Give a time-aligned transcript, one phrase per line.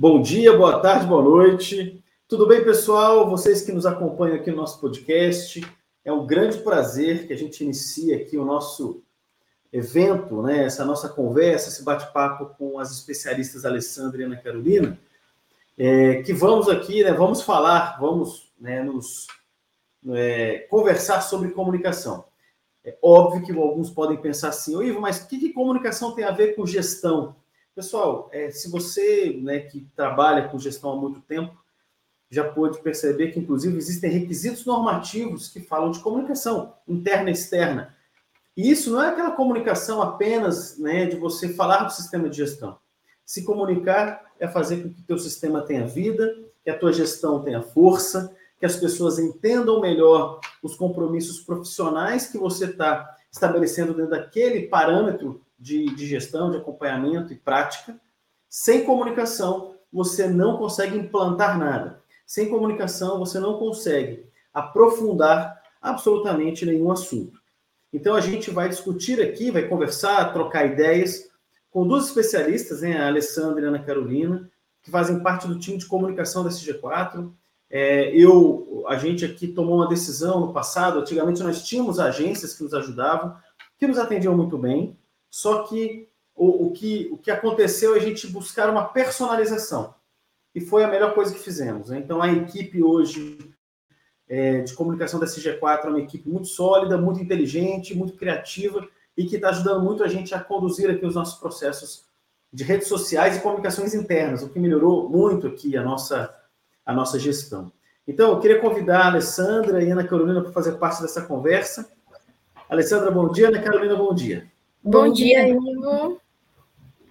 [0.00, 2.04] Bom dia, boa tarde, boa noite.
[2.28, 3.28] Tudo bem, pessoal?
[3.28, 5.60] Vocês que nos acompanham aqui no nosso podcast,
[6.04, 9.02] é um grande prazer que a gente inicie aqui o nosso
[9.72, 10.62] evento, né?
[10.62, 14.96] Essa nossa conversa, esse bate-papo com as especialistas Alessandra e Ana Carolina,
[15.76, 17.12] é, que vamos aqui, né?
[17.12, 19.26] Vamos falar, vamos né, nos
[20.10, 22.24] é, conversar sobre comunicação.
[22.84, 26.24] É óbvio que alguns podem pensar assim, ô Ivo, mas o que, que comunicação tem
[26.24, 27.34] a ver com gestão?
[27.78, 31.56] Pessoal, é, se você né, que trabalha com gestão há muito tempo,
[32.28, 37.94] já pôde perceber que, inclusive, existem requisitos normativos que falam de comunicação interna e externa.
[38.56, 42.76] E isso não é aquela comunicação apenas né, de você falar do sistema de gestão.
[43.24, 47.44] Se comunicar é fazer com que o teu sistema tenha vida, que a tua gestão
[47.44, 54.10] tenha força, que as pessoas entendam melhor os compromissos profissionais que você está estabelecendo dentro
[54.10, 58.00] daquele parâmetro de, de gestão, de acompanhamento e prática.
[58.48, 62.02] Sem comunicação, você não consegue implantar nada.
[62.26, 67.40] Sem comunicação, você não consegue aprofundar absolutamente nenhum assunto.
[67.92, 71.28] Então, a gente vai discutir aqui, vai conversar, trocar ideias
[71.70, 74.50] com duas especialistas, né, a Alessandra e a Ana Carolina,
[74.82, 77.30] que fazem parte do time de comunicação da SG4.
[77.70, 80.98] É, eu, a gente aqui tomou uma decisão no passado.
[80.98, 83.36] Antigamente nós tínhamos agências que nos ajudavam,
[83.78, 84.97] que nos atendiam muito bem.
[85.30, 89.94] Só que o, o, que o que aconteceu é a gente buscar uma personalização.
[90.54, 91.90] E foi a melhor coisa que fizemos.
[91.90, 91.98] Né?
[91.98, 93.38] Então, a equipe hoje
[94.28, 99.24] é, de comunicação da CG4 é uma equipe muito sólida, muito inteligente, muito criativa e
[99.24, 102.06] que está ajudando muito a gente a conduzir aqui os nossos processos
[102.52, 106.34] de redes sociais e comunicações internas, o que melhorou muito aqui a nossa,
[106.86, 107.70] a nossa gestão.
[108.06, 111.90] Então, eu queria convidar a Alessandra e a Ana Carolina para fazer parte dessa conversa.
[112.68, 113.48] Alessandra, bom dia.
[113.48, 114.50] Ana Carolina, bom dia.
[114.82, 116.20] Bom, dia, Ivo.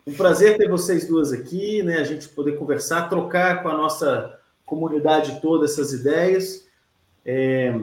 [0.05, 1.97] Um prazer ter vocês duas aqui, né?
[1.97, 6.65] A gente poder conversar, trocar com a nossa comunidade toda essas ideias.
[7.25, 7.77] É,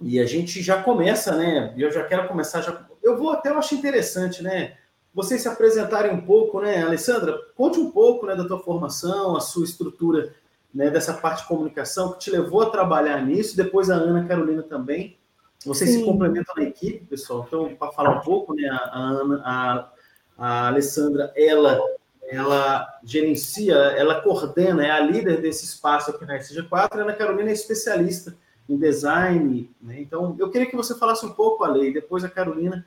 [0.00, 1.74] e a gente já começa, né?
[1.76, 2.62] Eu já quero começar.
[2.62, 4.76] Já, eu vou até, eu acho interessante, né?
[5.12, 6.82] Vocês se apresentarem um pouco, né?
[6.82, 10.34] Alessandra, conte um pouco né, da tua formação, a sua estrutura
[10.72, 13.56] né, dessa parte de comunicação que te levou a trabalhar nisso.
[13.56, 15.18] Depois a Ana Carolina também.
[15.64, 15.98] Vocês Sim.
[16.00, 17.44] se complementam na equipe, pessoal.
[17.46, 19.92] Então, para falar um pouco, né, a, Ana, a,
[20.36, 21.80] a Alessandra, ela,
[22.28, 27.12] ela gerencia, ela coordena, é a líder desse espaço aqui na SG4, e a Ana
[27.12, 28.36] Carolina é especialista
[28.68, 29.70] em design.
[29.80, 30.00] Né?
[30.00, 32.84] Então, eu queria que você falasse um pouco, Ale, e depois a Carolina,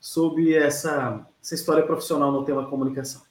[0.00, 3.22] sobre essa, essa história profissional no tema comunicação.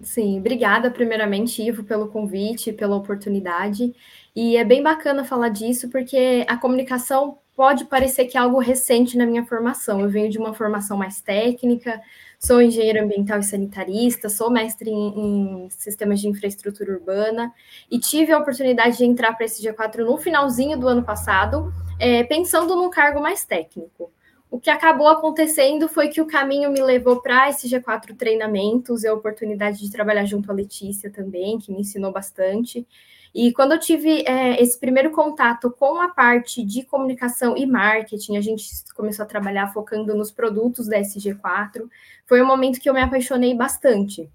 [0.00, 3.94] Sim, obrigada primeiramente, Ivo, pelo convite, pela oportunidade.
[4.34, 9.18] E é bem bacana falar disso, porque a comunicação pode parecer que é algo recente
[9.18, 10.00] na minha formação.
[10.00, 12.00] Eu venho de uma formação mais técnica,
[12.38, 17.52] sou engenheiro ambiental e sanitarista, sou mestre em, em sistemas de infraestrutura urbana
[17.90, 22.22] e tive a oportunidade de entrar para esse G4 no finalzinho do ano passado, é,
[22.22, 24.12] pensando num cargo mais técnico.
[24.48, 29.08] O que acabou acontecendo foi que o caminho me levou para esse G4 treinamentos e
[29.08, 32.86] a oportunidade de trabalhar junto à Letícia também, que me ensinou bastante.
[33.34, 38.36] E quando eu tive é, esse primeiro contato com a parte de comunicação e marketing,
[38.36, 41.88] a gente começou a trabalhar focando nos produtos da SG4,
[42.26, 44.28] foi um momento que eu me apaixonei bastante.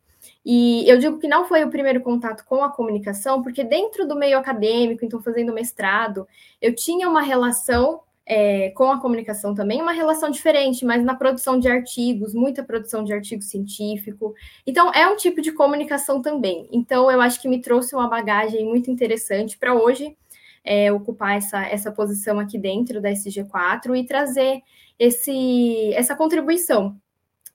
[0.45, 4.15] E eu digo que não foi o primeiro contato com a comunicação, porque dentro do
[4.15, 6.27] meio acadêmico, então fazendo mestrado,
[6.61, 11.59] eu tinha uma relação é, com a comunicação também uma relação diferente, mas na produção
[11.59, 14.33] de artigos, muita produção de artigo científico.
[14.65, 16.67] Então, é um tipo de comunicação também.
[16.71, 20.15] Então, eu acho que me trouxe uma bagagem muito interessante para hoje
[20.63, 24.61] é, ocupar essa, essa posição aqui dentro da SG4 e trazer
[24.97, 26.95] esse, essa contribuição.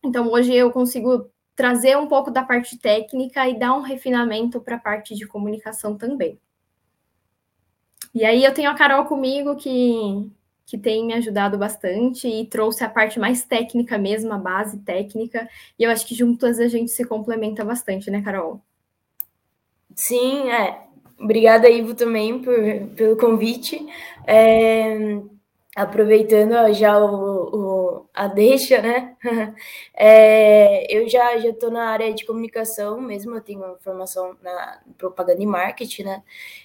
[0.04, 4.76] Então, hoje eu consigo trazer um pouco da parte técnica e dar um refinamento para
[4.76, 6.38] a parte de comunicação também.
[8.14, 10.30] E aí eu tenho a Carol comigo que
[10.68, 15.48] que tem me ajudado bastante e trouxe a parte mais técnica mesmo, a base técnica,
[15.78, 18.60] e eu acho que juntas a gente se complementa bastante, né, Carol?
[19.94, 20.82] Sim, é.
[21.18, 22.54] Obrigada, Ivo, também por,
[22.94, 23.80] pelo convite.
[24.26, 25.18] É,
[25.74, 27.67] aproveitando já o, o,
[28.14, 29.16] a deixa, né?
[30.00, 35.42] É, eu já já estou na área de comunicação mesmo, eu tenho formação na propaganda
[35.42, 36.22] e marketing, né?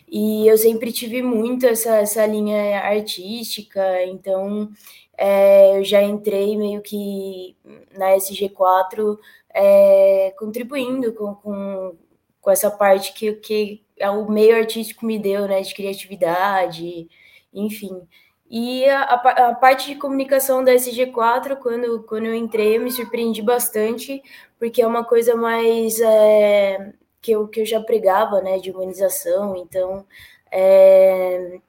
[0.08, 4.70] E eu sempre tive muito essa, essa linha artística, então
[5.18, 7.56] é, eu já entrei meio que
[7.98, 9.18] na SG4
[9.54, 11.98] é, contribuindo com, com,
[12.42, 15.62] com essa parte que, que é o meio artístico me deu, né?
[15.62, 17.08] De criatividade,
[17.54, 18.08] enfim.
[18.50, 23.42] E a, a, parte de comunicação da SG4, quando, quando eu entrei, eu me surpreendi
[23.42, 24.22] bastante,
[24.60, 26.00] porque é uma coisa mais.
[26.00, 26.94] É,
[27.24, 29.56] que eu, que eu já pregava, né, de humanização.
[29.58, 30.06] Então,
[30.52, 31.60] é,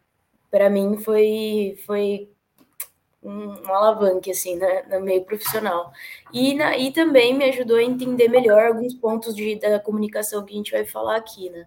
[0.50, 2.28] para mim foi, foi
[3.22, 5.92] um, alavanque, assim, né, no meio profissional.
[6.32, 10.52] E, na, e também me ajudou a entender melhor alguns pontos de, da comunicação que
[10.54, 11.66] a gente vai falar aqui, né.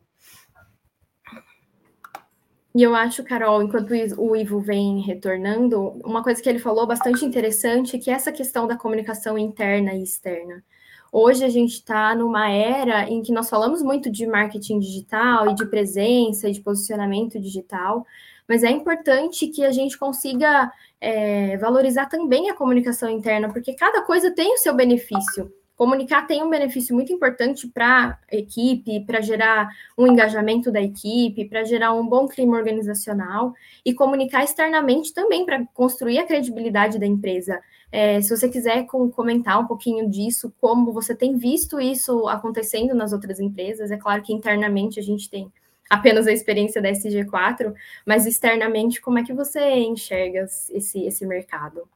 [2.78, 3.90] E eu acho, Carol, enquanto
[4.20, 8.68] o Ivo vem retornando, uma coisa que ele falou bastante interessante, que é essa questão
[8.68, 10.64] da comunicação interna e externa.
[11.12, 15.56] Hoje a gente está numa era em que nós falamos muito de marketing digital e
[15.56, 18.06] de presença e de posicionamento digital,
[18.48, 20.72] mas é importante que a gente consiga
[21.02, 25.52] é, valorizar também a comunicação interna, porque cada coisa tem o seu benefício.
[25.78, 31.46] Comunicar tem um benefício muito importante para a equipe, para gerar um engajamento da equipe,
[31.46, 33.54] para gerar um bom clima organizacional,
[33.86, 37.62] e comunicar externamente também para construir a credibilidade da empresa.
[37.92, 42.96] É, se você quiser com, comentar um pouquinho disso, como você tem visto isso acontecendo
[42.96, 45.54] nas outras empresas, é claro que internamente a gente tem
[45.88, 47.72] apenas a experiência da SG4,
[48.04, 51.88] mas externamente, como é que você enxerga esse, esse mercado?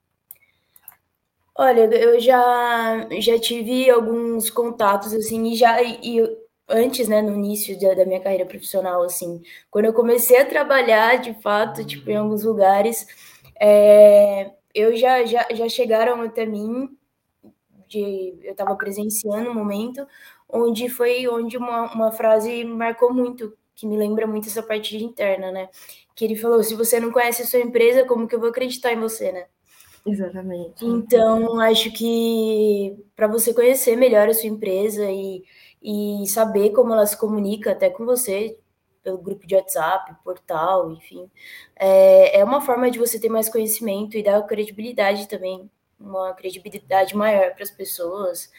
[1.58, 6.20] Olha, eu já, já tive alguns contatos, assim, e já e
[6.68, 11.18] antes, né, no início da, da, minha carreira profissional, assim, quando eu comecei a trabalhar,
[11.18, 13.06] de fato, tipo, em alguns lugares,
[13.60, 16.90] é, eu já, já, já chegaram até mim,
[17.88, 20.08] de, eu estava presenciando um momento,
[20.50, 25.52] onde foi onde uma, uma frase marcou muito, que me lembra muito essa parte interna,
[25.52, 25.70] né,
[26.16, 28.94] que ele falou, se você não conhece a sua empresa, como que eu vou acreditar
[28.94, 29.48] em você, né?
[30.06, 30.84] Exatamente.
[30.84, 35.44] Então, acho que para você conhecer melhor a sua empresa e,
[35.82, 38.58] e saber como ela se comunica até com você,
[39.04, 41.30] pelo grupo de WhatsApp, portal, enfim,
[41.76, 45.70] é, é uma forma de você ter mais conhecimento e dar credibilidade também,
[46.00, 48.52] uma credibilidade maior para as pessoas,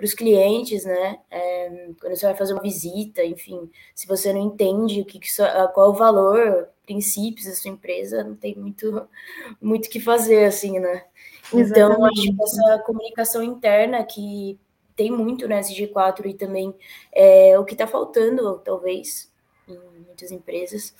[0.00, 1.18] para os clientes, né?
[1.30, 5.28] É, quando você vai fazer uma visita, enfim, se você não entende o que, que
[5.74, 9.06] qual é o valor, princípios da sua empresa, não tem muito
[9.60, 11.04] muito que fazer, assim, né?
[11.48, 12.18] Então, Exatamente.
[12.18, 14.58] acho que essa comunicação interna que
[14.96, 16.74] tem muito na SG4 e também
[17.12, 19.30] é o que está faltando, talvez,
[19.68, 20.94] em muitas empresas,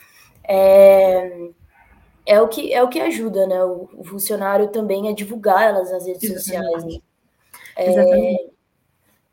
[0.45, 1.49] é,
[2.27, 3.65] é, o, que, é o que ajuda, né?
[3.65, 6.43] O, o funcionário também a divulgar elas nas redes Exatamente.
[6.43, 6.85] sociais.
[6.85, 7.01] Né?
[7.77, 8.60] É, Exatamente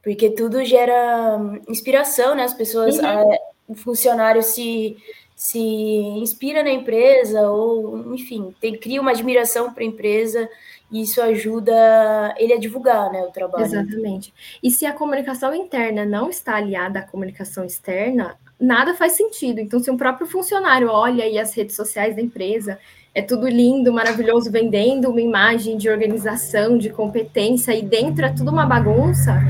[0.08, 1.38] porque tudo gera
[1.68, 2.46] inspiração, né?
[2.46, 3.06] As pessoas, uhum.
[3.06, 3.26] a,
[3.68, 4.96] o funcionário se,
[5.36, 10.50] se inspira na empresa, ou, enfim, tem, cria uma admiração para a empresa,
[10.90, 13.66] e isso ajuda ele a divulgar né, o trabalho.
[13.66, 14.34] Exatamente.
[14.64, 19.60] E se a comunicação interna não está aliada à comunicação externa, nada faz sentido.
[19.60, 22.80] Então, se um próprio funcionário olha aí as redes sociais da empresa
[23.18, 28.52] é tudo lindo, maravilhoso, vendendo uma imagem de organização, de competência, e dentro é tudo
[28.52, 29.42] uma bagunça.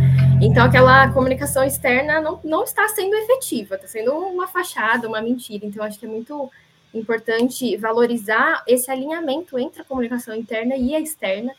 [0.42, 5.66] Então, aquela comunicação externa não, não está sendo efetiva, está sendo uma fachada, uma mentira.
[5.66, 6.50] Então, acho que é muito
[6.94, 11.52] importante valorizar esse alinhamento entre a comunicação interna e a externa,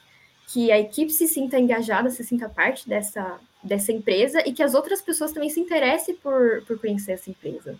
[0.46, 4.72] que a equipe se sinta engajada, se sinta parte dessa, dessa empresa e que as
[4.72, 7.78] outras pessoas também se interessem por, por conhecer essa empresa.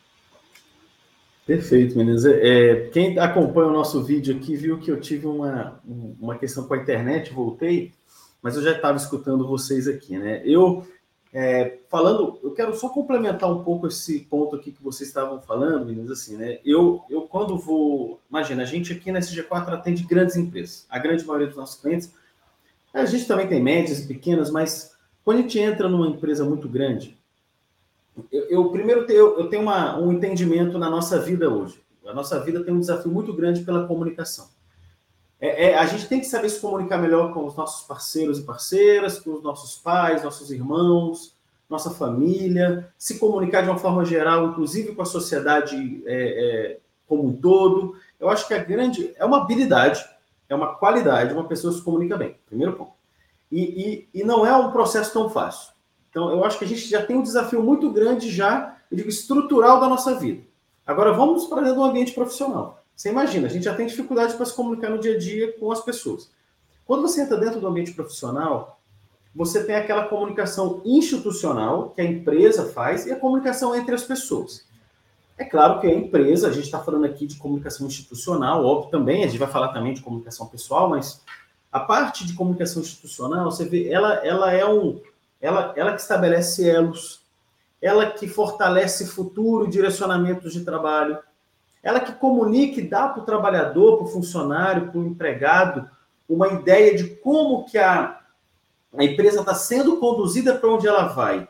[1.48, 2.26] Perfeito, meninas.
[2.26, 5.80] É, é, quem acompanha o nosso vídeo aqui viu que eu tive uma,
[6.20, 7.94] uma questão com a internet, voltei,
[8.42, 10.42] mas eu já estava escutando vocês aqui, né?
[10.44, 10.86] Eu,
[11.32, 15.86] é, falando, eu quero só complementar um pouco esse ponto aqui que vocês estavam falando,
[15.86, 16.58] meninas, assim, né?
[16.66, 21.24] Eu, eu quando vou, imagina, a gente aqui na SG4 atende grandes empresas, a grande
[21.24, 22.12] maioria dos nossos clientes,
[22.92, 24.92] a gente também tem médias pequenas, mas
[25.24, 27.17] quando a gente entra numa empresa muito grande,
[28.30, 31.80] eu, eu primeiro tenho, eu tenho uma, um entendimento na nossa vida hoje.
[32.06, 34.48] A nossa vida tem um desafio muito grande pela comunicação.
[35.40, 38.42] É, é, a gente tem que saber se comunicar melhor com os nossos parceiros e
[38.42, 41.36] parceiras, com os nossos pais, nossos irmãos,
[41.68, 47.26] nossa família, se comunicar de uma forma geral, inclusive com a sociedade é, é, como
[47.26, 47.94] um todo.
[48.18, 50.04] Eu acho que a grande é uma habilidade,
[50.48, 52.36] é uma qualidade, uma pessoa se comunica bem.
[52.46, 52.92] Primeiro ponto.
[53.52, 55.72] E, e, e não é um processo tão fácil.
[56.18, 59.78] Então, eu acho que a gente já tem um desafio muito grande já, digo, estrutural
[59.78, 60.42] da nossa vida.
[60.84, 62.82] Agora, vamos para dentro do ambiente profissional.
[62.96, 65.70] Você imagina, a gente já tem dificuldade para se comunicar no dia a dia com
[65.70, 66.28] as pessoas.
[66.84, 68.80] Quando você entra dentro do ambiente profissional,
[69.32, 74.66] você tem aquela comunicação institucional que a empresa faz e a comunicação entre as pessoas.
[75.38, 79.22] É claro que a empresa, a gente está falando aqui de comunicação institucional, óbvio também,
[79.22, 81.22] a gente vai falar também de comunicação pessoal, mas
[81.70, 85.00] a parte de comunicação institucional, você vê, ela, ela é um,
[85.40, 87.22] ela, ela que estabelece elos,
[87.80, 91.18] ela que fortalece futuro direcionamentos de trabalho,
[91.82, 95.88] ela que comunica e dá para o trabalhador, para o funcionário, para o empregado,
[96.28, 98.20] uma ideia de como que a,
[98.96, 101.48] a empresa está sendo conduzida para onde ela vai.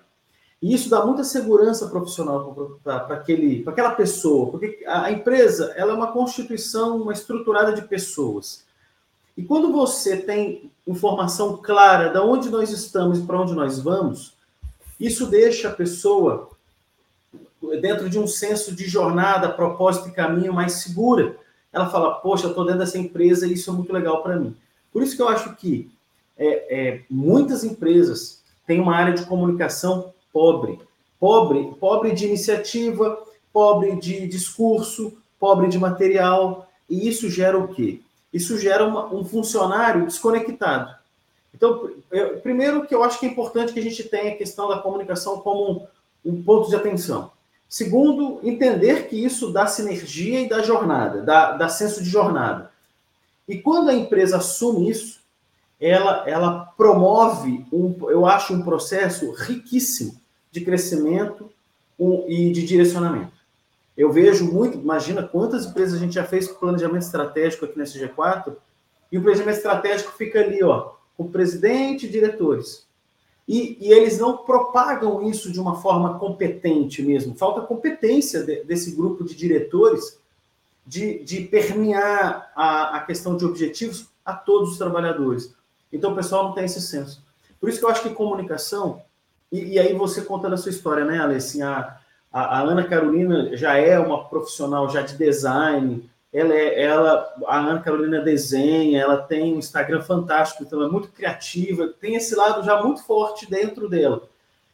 [0.60, 3.22] E isso dá muita segurança profissional para
[3.66, 8.66] aquela pessoa, porque a empresa ela é uma constituição, uma estruturada de pessoas.
[9.38, 14.34] E quando você tem informação clara de onde nós estamos e para onde nós vamos,
[14.98, 16.50] isso deixa a pessoa
[17.80, 21.36] dentro de um senso de jornada, propósito e caminho mais segura.
[21.72, 24.56] Ela fala, poxa, estou dentro dessa empresa e isso é muito legal para mim.
[24.92, 25.88] Por isso que eu acho que
[26.36, 30.80] é, é, muitas empresas têm uma área de comunicação pobre.
[31.20, 36.68] Pobre, pobre de iniciativa, pobre de discurso, pobre de material.
[36.90, 38.00] E isso gera o quê?
[38.32, 40.94] Isso gera uma, um funcionário desconectado.
[41.54, 44.68] Então, eu, primeiro que eu acho que é importante que a gente tenha a questão
[44.68, 45.88] da comunicação como
[46.24, 47.32] um, um ponto de atenção.
[47.68, 52.70] Segundo, entender que isso dá sinergia e dá jornada, dá, dá senso de jornada.
[53.46, 55.20] E quando a empresa assume isso,
[55.80, 60.18] ela, ela promove, um, eu acho, um processo riquíssimo
[60.50, 61.50] de crescimento
[61.98, 63.37] um, e de direcionamento.
[63.98, 67.98] Eu vejo muito, imagina quantas empresas a gente já fez com planejamento estratégico aqui nesse
[67.98, 68.54] G4,
[69.10, 72.86] e o planejamento estratégico fica ali, ó, com presidente e diretores.
[73.48, 77.34] E, e, eles não propagam isso de uma forma competente mesmo.
[77.34, 80.20] Falta competência de, desse grupo de diretores
[80.86, 85.54] de, de permear a, a, questão de objetivos a todos os trabalhadores.
[85.92, 87.24] Então o pessoal não tem esse senso.
[87.58, 89.02] Por isso que eu acho que comunicação,
[89.50, 91.98] e, e aí você conta da sua história, né, Alessia?
[92.32, 97.58] A, a, Ana Carolina já é uma profissional já de design, ela, é, ela, a
[97.58, 102.62] Ana Carolina desenha, ela tem um Instagram fantástico, então é muito criativa, tem esse lado
[102.64, 104.22] já muito forte dentro dela.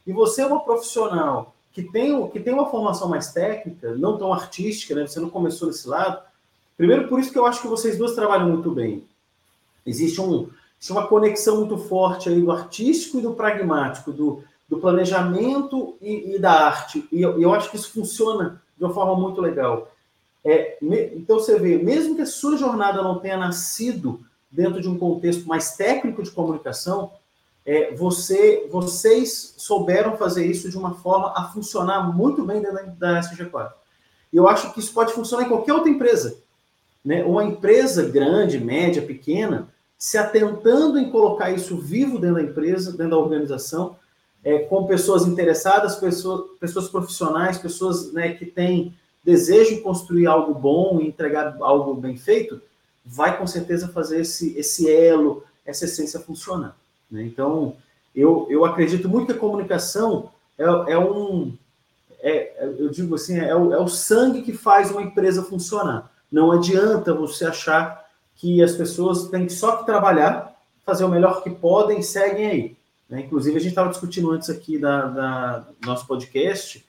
[0.05, 4.31] E você é uma profissional que tem, que tem uma formação mais técnica, não tão
[4.31, 5.05] artística, né?
[5.05, 6.21] Você não começou nesse lado.
[6.77, 9.03] Primeiro, por isso que eu acho que vocês duas trabalham muito bem.
[9.85, 14.77] Existe um, existe uma conexão muito forte aí do artístico e do pragmático, do, do
[14.77, 17.07] planejamento e, e da arte.
[17.11, 19.91] E eu, eu, acho que isso funciona de uma forma muito legal.
[20.43, 24.19] É, me, então você vê, mesmo que a sua jornada não tenha nascido
[24.51, 27.11] dentro de um contexto mais técnico de comunicação,
[27.65, 33.13] é, você, vocês souberam fazer isso de uma forma a funcionar muito bem dentro da,
[33.13, 33.71] da SG4.
[34.31, 36.37] E eu acho que isso pode funcionar em qualquer outra empresa.
[37.03, 37.23] Né?
[37.23, 43.11] Uma empresa grande, média, pequena, se atentando em colocar isso vivo dentro da empresa, dentro
[43.11, 43.95] da organização,
[44.45, 50.53] é, com pessoas interessadas, pessoas, pessoas profissionais, pessoas né, que têm desejo de construir algo
[50.53, 52.61] bom e entregar algo bem feito,
[53.03, 56.77] vai com certeza fazer esse, esse elo, essa essência funcionar.
[57.09, 57.23] Né?
[57.23, 57.75] Então,
[58.15, 61.57] eu, eu acredito muito que a comunicação é, é um.
[62.19, 66.11] É, eu digo assim, é o, é o sangue que faz uma empresa funcionar.
[66.31, 71.49] Não adianta você achar que as pessoas têm só que trabalhar, fazer o melhor que
[71.49, 72.77] podem seguem aí.
[73.09, 73.21] Né?
[73.21, 76.85] Inclusive, a gente estava discutindo antes aqui da, da do nosso podcast,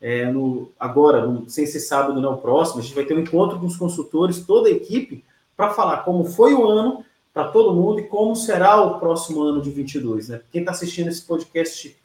[0.00, 3.58] é, no, agora, no, sem ser sábado, não, próximo, a gente vai ter um encontro
[3.58, 5.24] com os consultores, toda a equipe,
[5.56, 9.60] para falar como foi o ano para todo mundo e como será o próximo ano
[9.60, 10.30] de 22.
[10.30, 10.40] Né?
[10.50, 11.96] Quem está assistindo esse podcast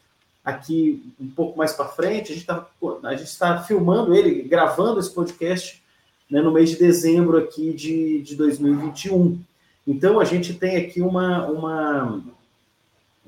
[0.43, 2.67] aqui um pouco mais para frente, a gente está
[3.15, 5.81] está filmando ele, gravando esse podcast
[6.29, 9.39] né, no mês de dezembro aqui de, de 2021.
[9.87, 12.23] Então a gente tem aqui uma, uma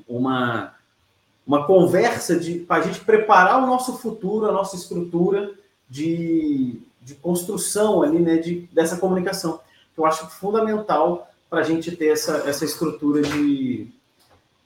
[0.07, 0.73] uma,
[1.45, 5.53] uma conversa para a gente preparar o nosso futuro, a nossa estrutura
[5.89, 9.59] de, de construção ali, né, de, dessa comunicação.
[9.97, 13.87] Eu acho fundamental para a gente ter essa, essa estrutura de,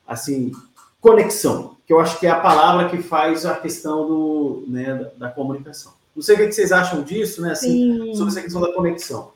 [0.08, 0.52] assim,
[1.00, 5.28] conexão, que eu acho que é a palavra que faz a questão do, né, da,
[5.28, 5.94] da comunicação.
[6.16, 9.32] Não sei o que vocês acham disso, né, assim, sobre essa questão da conexão.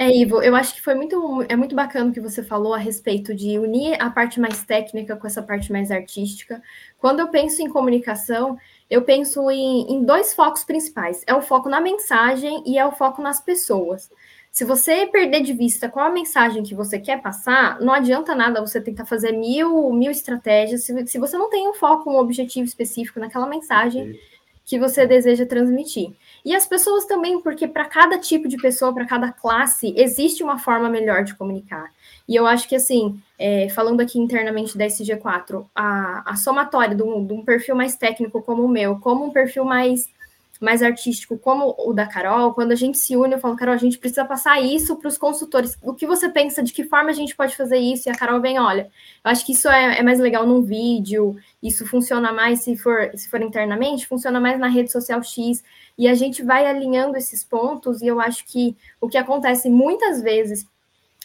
[0.00, 2.78] É, Ivo, eu acho que foi muito, é muito bacana o que você falou a
[2.78, 6.62] respeito de unir a parte mais técnica com essa parte mais artística.
[6.98, 8.56] Quando eu penso em comunicação,
[8.88, 12.92] eu penso em, em dois focos principais: é o foco na mensagem e é o
[12.92, 14.08] foco nas pessoas.
[14.52, 18.60] Se você perder de vista qual a mensagem que você quer passar, não adianta nada
[18.60, 22.64] você tentar fazer mil, mil estratégias se, se você não tem um foco, um objetivo
[22.64, 24.16] específico naquela mensagem
[24.68, 26.12] que você deseja transmitir.
[26.44, 30.58] E as pessoas também, porque para cada tipo de pessoa, para cada classe, existe uma
[30.58, 31.90] forma melhor de comunicar.
[32.28, 37.02] E eu acho que, assim, é, falando aqui internamente da SG4, a, a somatória de
[37.02, 40.10] um, de um perfil mais técnico como o meu, como um perfil mais
[40.60, 43.78] mais artístico como o da Carol, quando a gente se une, eu falo, Carol, a
[43.78, 45.76] gente precisa passar isso para os consultores.
[45.82, 48.08] O que você pensa, de que forma a gente pode fazer isso?
[48.08, 48.90] E a Carol vem, olha,
[49.24, 53.10] eu acho que isso é, é mais legal num vídeo, isso funciona mais se for,
[53.14, 55.62] se for internamente, funciona mais na rede social X.
[55.96, 60.22] E a gente vai alinhando esses pontos, e eu acho que o que acontece muitas
[60.22, 60.66] vezes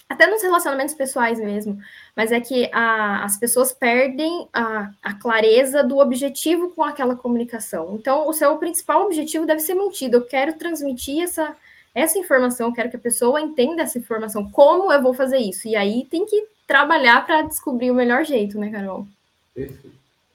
[0.07, 1.79] até nos relacionamentos pessoais mesmo,
[2.15, 7.95] mas é que a, as pessoas perdem a, a, clareza do objetivo com aquela comunicação.
[7.95, 10.17] Então, o seu principal objetivo deve ser mantido.
[10.17, 11.55] Eu quero transmitir essa,
[11.93, 14.49] essa informação, eu quero que a pessoa entenda essa informação.
[14.51, 15.67] Como eu vou fazer isso?
[15.67, 19.07] E aí tem que trabalhar para descobrir o melhor jeito, né, Carol?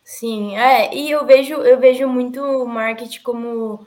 [0.05, 3.87] Sim, é, e eu vejo, eu vejo muito o marketing como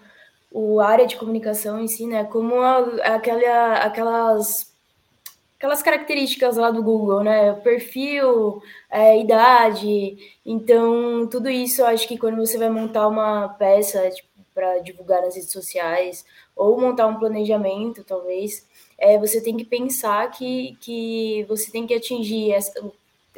[0.52, 2.24] o área de comunicação em si, né?
[2.26, 2.80] Como a,
[3.16, 4.71] aquela, aquelas
[5.62, 7.54] aquelas características lá do Google, né?
[7.54, 10.18] Perfil, é, idade.
[10.44, 15.22] Então, tudo isso eu acho que quando você vai montar uma peça tipo, para divulgar
[15.22, 16.26] nas redes sociais,
[16.56, 21.94] ou montar um planejamento, talvez, é, você tem que pensar que, que você tem que
[21.94, 22.74] atingir essa,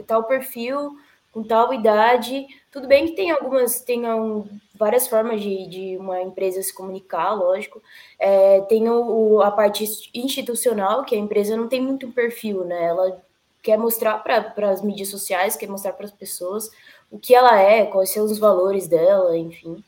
[0.07, 0.97] tal perfil
[1.33, 2.45] com tal idade.
[2.71, 7.33] Tudo bem que tem algumas, tem um, várias formas de, de uma empresa se comunicar,
[7.33, 7.81] lógico.
[8.19, 12.85] É, tem o, a parte institucional, que a empresa não tem muito perfil, né?
[12.85, 13.21] Ela
[13.61, 16.69] quer mostrar para as mídias sociais, quer mostrar para as pessoas
[17.09, 19.83] o que ela é, quais são os valores dela, enfim.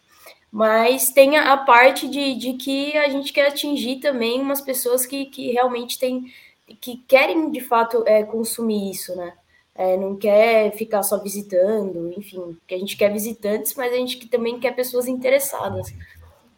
[0.51, 5.05] Mas tem a, a parte de, de que a gente quer atingir também umas pessoas
[5.05, 6.31] que, que realmente têm,
[6.79, 9.33] que querem de fato é, consumir isso, né?
[9.75, 14.27] É, não quer ficar só visitando, enfim, que a gente quer visitantes, mas a gente
[14.29, 15.93] também quer pessoas interessadas.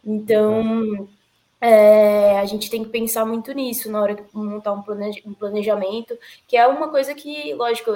[0.04, 1.08] Então,
[1.60, 4.82] é, a gente tem que pensar muito nisso na hora de montar um,
[5.34, 7.90] planejamento, que é uma coisa que, lógico,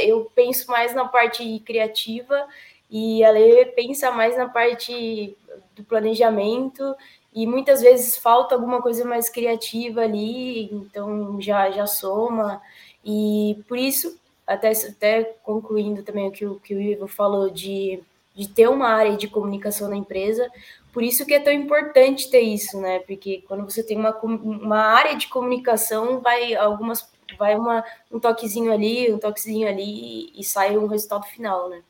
[0.00, 2.46] eu penso mais na parte criativa
[2.88, 5.36] e a Lê pensa mais na parte
[5.74, 6.94] do planejamento
[7.34, 12.62] e muitas vezes falta alguma coisa mais criativa ali, então já, já soma.
[13.04, 18.00] E por isso até, até concluindo também o que, o que o Ivo falou de,
[18.34, 20.50] de ter uma área de comunicação na empresa,
[20.92, 23.00] por isso que é tão importante ter isso, né?
[23.00, 27.06] Porque quando você tem uma, uma área de comunicação, vai algumas
[27.38, 31.82] vai uma, um toquezinho ali, um toquezinho ali e sai um resultado final, né?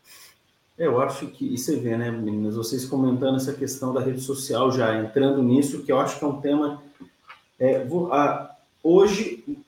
[0.76, 4.70] Eu acho que, e você vê, né, meninas, vocês comentando essa questão da rede social
[4.70, 6.82] já, entrando nisso, que eu acho que é um tema.
[7.58, 9.58] É, a, hoje,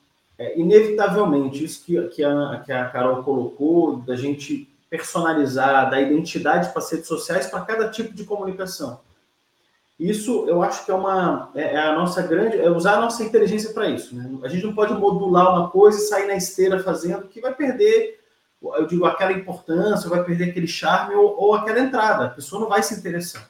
[0.41, 6.71] é, inevitavelmente, isso que, que, a, que a Carol colocou, da gente personalizar, da identidade
[6.71, 9.01] para as redes sociais para cada tipo de comunicação.
[9.99, 13.23] Isso eu acho que é uma é, é a nossa grande é usar a nossa
[13.23, 14.17] inteligência para isso.
[14.17, 14.39] Né?
[14.43, 18.19] A gente não pode modular uma coisa e sair na esteira fazendo que vai perder,
[18.63, 22.25] eu digo, aquela importância, vai perder aquele charme ou, ou aquela entrada.
[22.25, 23.47] A pessoa não vai se interessar.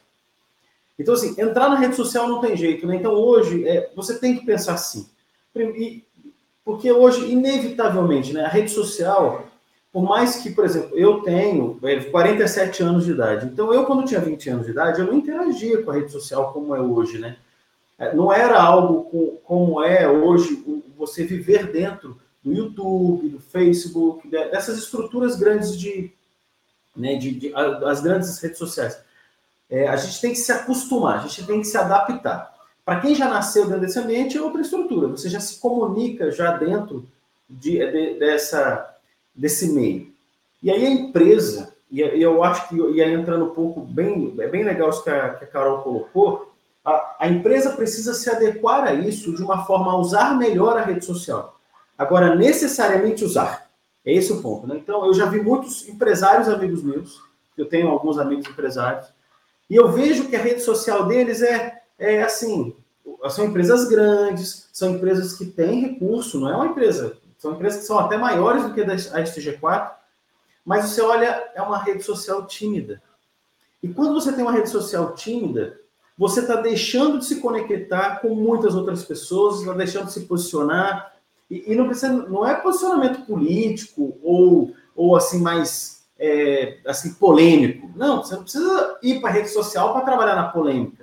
[0.99, 2.97] Então, assim, entrar na rede social não tem jeito, né?
[2.97, 5.09] Então, hoje, é, você tem que pensar assim.
[5.55, 6.05] E
[6.65, 9.47] porque hoje, inevitavelmente, né, a rede social,
[9.93, 11.79] por mais que, por exemplo, eu tenho
[12.11, 15.15] 47 é, anos de idade, então eu, quando tinha 20 anos de idade, eu não
[15.15, 17.37] interagia com a rede social como é hoje, né?
[17.99, 20.65] É, não era algo como é hoje
[20.97, 26.13] você viver dentro do YouTube, do Facebook, dessas estruturas grandes de,
[26.97, 28.99] né, de, de as grandes redes sociais.
[29.69, 32.53] É, a gente tem que se acostumar, a gente tem que se adaptar.
[32.85, 35.09] Para quem já nasceu dentro desse ambiente, é outra estrutura.
[35.09, 37.07] Você já se comunica já dentro
[37.49, 38.97] de, de, dessa,
[39.35, 40.13] desse meio.
[40.63, 44.63] E aí a empresa, e eu acho que ia entrando um pouco bem, é bem
[44.63, 46.53] legal isso que a, que a Carol colocou,
[46.85, 50.83] a, a, empresa precisa se adequar a isso de uma forma a usar melhor a
[50.83, 51.59] rede social.
[51.97, 53.69] Agora, necessariamente usar.
[54.05, 54.67] É esse o ponto.
[54.67, 54.77] Né?
[54.77, 57.21] Então, eu já vi muitos empresários amigos meus,
[57.57, 59.09] eu tenho alguns amigos empresários,
[59.69, 62.75] e eu vejo que a rede social deles é é assim,
[63.29, 67.87] são empresas grandes, são empresas que têm recurso, não é uma empresa, são empresas que
[67.87, 69.93] são até maiores do que a STG4,
[70.65, 73.03] mas você olha, é uma rede social tímida.
[73.83, 75.79] E quando você tem uma rede social tímida,
[76.17, 81.15] você está deixando de se conectar com muitas outras pessoas, está deixando de se posicionar,
[81.51, 87.91] e, e, não, precisa, não é posicionamento político ou, ou assim mais é, assim polêmico.
[87.97, 91.00] Não, você não precisa ir para a rede social para trabalhar na polêmica.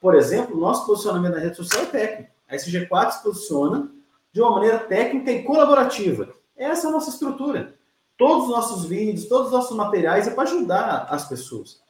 [0.00, 2.30] Por exemplo, nosso posicionamento na rede social é técnico.
[2.48, 3.90] A SG4 se posiciona
[4.32, 6.28] de uma maneira técnica e colaborativa.
[6.56, 7.74] Essa é a nossa estrutura.
[8.16, 11.80] Todos os nossos vídeos, todos os nossos materiais é para ajudar as pessoas.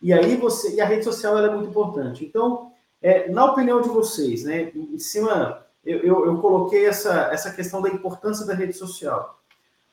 [0.00, 2.24] E aí você, e a rede social é muito importante.
[2.24, 7.50] Então, é, na opinião de vocês, né, em cima, eu, eu, eu, coloquei essa, essa
[7.50, 9.40] questão da importância da rede social.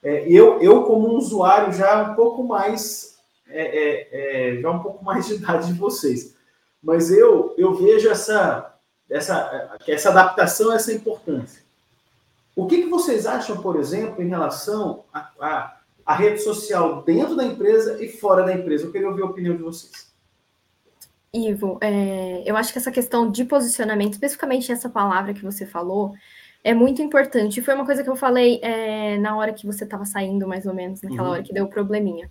[0.04, 4.80] É, eu, eu, como um usuário já um pouco mais, é, é, é já um
[4.80, 6.36] pouco mais de idade de vocês,
[6.82, 8.76] mas eu, eu vejo essa,
[9.10, 11.62] essa, essa adaptação, essa importância.
[12.56, 17.36] O que, que vocês acham, por exemplo, em relação à a, a, rede social dentro
[17.36, 18.86] da empresa e fora da empresa?
[18.86, 20.12] Eu queria ouvir a opinião de vocês.
[21.34, 26.14] Ivo, é, eu acho que essa questão de posicionamento, especificamente essa palavra que você falou,
[26.64, 27.62] é muito importante.
[27.62, 30.74] Foi uma coisa que eu falei é, na hora que você estava saindo, mais ou
[30.74, 31.34] menos, naquela uhum.
[31.34, 32.30] hora que deu o probleminha.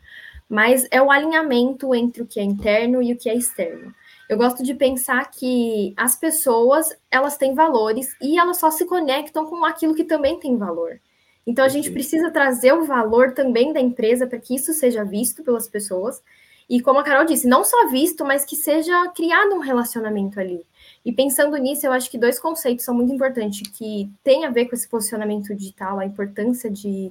[0.49, 3.95] Mas é o alinhamento entre o que é interno e o que é externo.
[4.31, 9.45] Eu gosto de pensar que as pessoas, elas têm valores e elas só se conectam
[9.45, 11.01] com aquilo que também tem valor.
[11.45, 15.43] Então a gente precisa trazer o valor também da empresa para que isso seja visto
[15.43, 16.23] pelas pessoas.
[16.69, 20.65] E como a Carol disse, não só visto, mas que seja criado um relacionamento ali.
[21.05, 24.67] E pensando nisso, eu acho que dois conceitos são muito importantes, que tem a ver
[24.67, 27.11] com esse posicionamento digital, a importância de,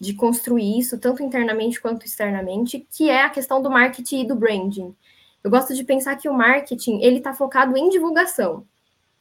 [0.00, 4.34] de construir isso, tanto internamente quanto externamente, que é a questão do marketing e do
[4.34, 4.96] branding.
[5.44, 8.66] Eu gosto de pensar que o marketing ele está focado em divulgação,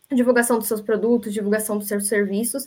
[0.10, 2.66] divulgação dos seus produtos, divulgação dos seus serviços,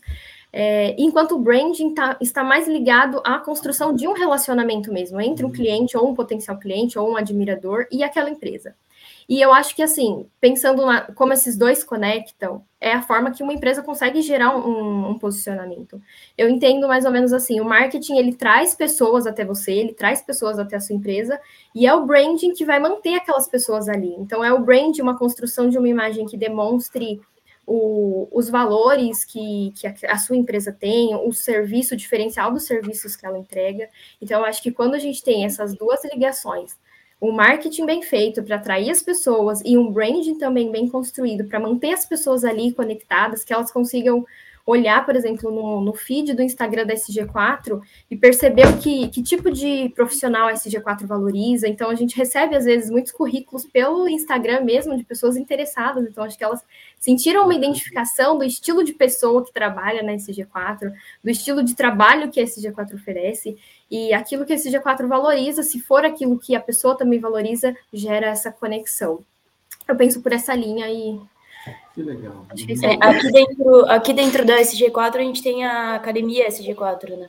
[0.52, 5.46] é, enquanto o branding tá, está mais ligado à construção de um relacionamento mesmo entre
[5.46, 8.76] um cliente ou um potencial cliente ou um admirador e aquela empresa.
[9.28, 13.42] E eu acho que, assim, pensando na, como esses dois conectam, é a forma que
[13.42, 16.00] uma empresa consegue gerar um, um, posicionamento.
[16.38, 20.22] Eu entendo mais ou menos assim, o marketing, ele traz pessoas até você, ele traz
[20.22, 21.40] pessoas até a sua empresa,
[21.74, 24.14] e é o branding que vai manter aquelas pessoas ali.
[24.14, 27.20] Então, é o branding, uma construção de uma imagem que demonstre
[27.66, 32.64] o, os valores que, que a, a, sua empresa tem, o serviço, o diferencial dos
[32.64, 33.88] serviços que ela entrega.
[34.22, 36.78] Então, eu acho que quando a gente tem essas duas ligações,
[37.20, 41.58] um marketing bem feito para atrair as pessoas e um branding também bem construído para
[41.58, 44.24] manter as pessoas ali conectadas, que elas consigam
[44.66, 49.48] olhar, por exemplo, no, no feed do Instagram da SG4 e perceber que, que tipo
[49.48, 51.68] de profissional a SG4 valoriza.
[51.68, 56.04] Então, a gente recebe, às vezes, muitos currículos pelo Instagram mesmo, de pessoas interessadas.
[56.04, 56.64] Então, acho que elas
[56.98, 62.28] sentiram uma identificação do estilo de pessoa que trabalha na SG4, do estilo de trabalho
[62.28, 63.56] que a SG4 oferece.
[63.88, 68.26] E aquilo que a SG4 valoriza, se for aquilo que a pessoa também valoriza, gera
[68.26, 69.24] essa conexão.
[69.86, 71.20] Eu penso por essa linha e
[71.94, 72.46] que legal.
[72.82, 77.28] É, aqui, dentro, aqui dentro da SG4 a gente tem a academia SG4, né?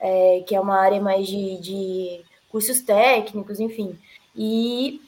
[0.00, 3.98] É, que é uma área mais de, de cursos técnicos, enfim.
[4.34, 5.00] E,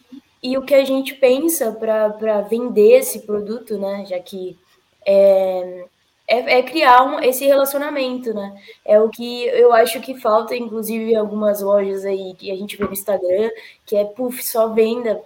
[0.42, 4.04] e o que a gente pensa para vender esse produto, né?
[4.06, 4.58] Já que
[5.06, 5.86] é,
[6.26, 8.56] é, é, criar um, esse relacionamento, né?
[8.84, 12.76] É o que eu acho que falta, inclusive, em algumas lojas aí que a gente
[12.76, 13.50] vê no Instagram,
[13.84, 15.20] que é puff, só venda,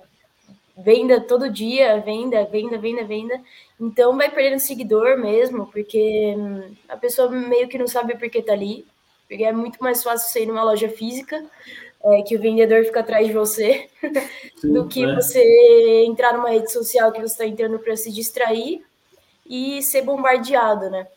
[0.77, 3.41] venda todo dia, venda, venda, venda, venda.
[3.81, 8.43] Então vai perdendo seguidor mesmo, porque hum, a pessoa meio que não sabe por que
[8.43, 8.85] tá ali.
[9.29, 11.45] Porque é muito mais fácil você ir numa loja física,
[12.05, 13.89] é, que o vendedor fica atrás de você,
[14.57, 15.15] Sim, do que é.
[15.15, 18.85] você entrar numa rede social que você está entrando para se distrair
[19.45, 21.09] e ser bombardeado, né?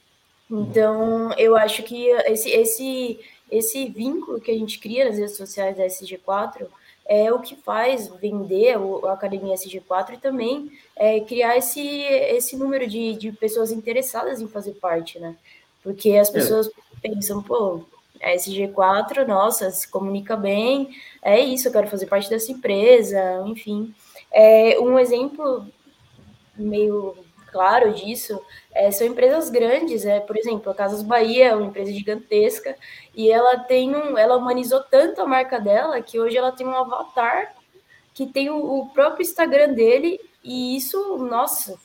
[0.49, 3.19] Então, eu acho que esse, esse,
[3.51, 6.65] esse vínculo que a gente cria nas redes sociais da SG4
[7.09, 12.87] é o que faz vender a Academia SG4 e também é, criar esse, esse número
[12.87, 15.35] de, de pessoas interessadas em fazer parte, né?
[15.81, 16.31] Porque as é.
[16.31, 16.71] pessoas é.
[17.01, 17.83] pensam, pô,
[18.21, 20.89] a SG4, nossa, se comunica bem,
[21.23, 23.91] é isso, eu quero fazer parte dessa empresa, enfim.
[24.31, 25.65] É, um exemplo
[26.55, 27.17] meio
[27.51, 28.39] claro disso
[28.73, 32.75] é, são empresas grandes, é, por exemplo, a Casas Bahia é uma empresa gigantesca
[33.15, 36.75] e ela tem um, ela humanizou tanto a marca dela que hoje ela tem um
[36.75, 37.53] avatar
[38.13, 41.77] que tem o, o próprio Instagram dele e isso, nossa,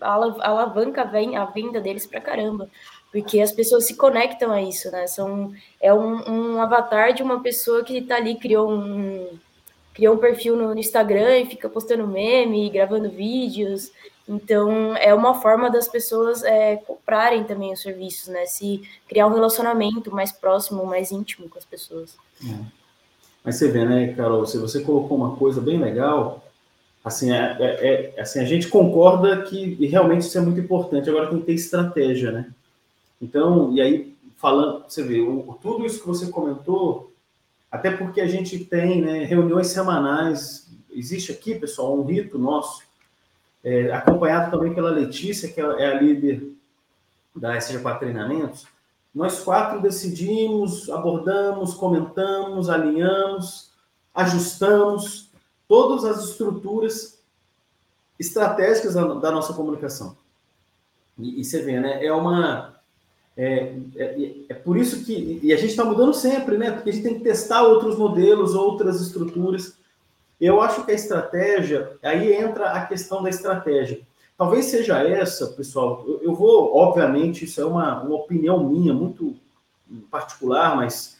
[0.00, 2.68] alavanca a venda deles pra caramba,
[3.10, 5.06] porque as pessoas se conectam a isso, né?
[5.06, 9.38] São, é um, um avatar de uma pessoa que está ali, criou um,
[9.94, 13.92] criou um perfil no Instagram e fica postando meme, gravando vídeos,
[14.32, 18.46] então, é uma forma das pessoas é, comprarem também os serviços, né?
[18.46, 22.16] Se criar um relacionamento mais próximo, mais íntimo com as pessoas.
[22.42, 22.56] É.
[23.44, 26.42] Mas você vê, né, Carol, se você colocou uma coisa bem legal,
[27.04, 31.28] assim, é, é, é, assim, a gente concorda que realmente isso é muito importante, agora
[31.28, 32.50] tem que ter estratégia, né?
[33.20, 37.12] Então, e aí, falando, você vê, o, tudo isso que você comentou,
[37.70, 42.82] até porque a gente tem né, reuniões semanais, existe aqui, pessoal, um rito nosso,
[43.64, 46.52] é, acompanhado também pela Letícia, que é a líder
[47.34, 48.66] da SG4 Treinamentos,
[49.14, 53.70] nós quatro decidimos, abordamos, comentamos, alinhamos,
[54.14, 55.30] ajustamos
[55.68, 57.18] todas as estruturas
[58.18, 60.16] estratégicas da, da nossa comunicação.
[61.18, 62.04] E, e, você vê, né?
[62.04, 62.74] É uma.
[63.36, 65.40] É, é, é por isso que.
[65.42, 66.70] E a gente está mudando sempre, né?
[66.70, 69.76] Porque a gente tem que testar outros modelos, outras estruturas.
[70.42, 74.00] Eu acho que a estratégia, aí entra a questão da estratégia.
[74.36, 76.04] Talvez seja essa, pessoal.
[76.04, 79.36] Eu, eu vou, obviamente, isso é uma, uma opinião minha, muito
[80.10, 81.16] particular, mas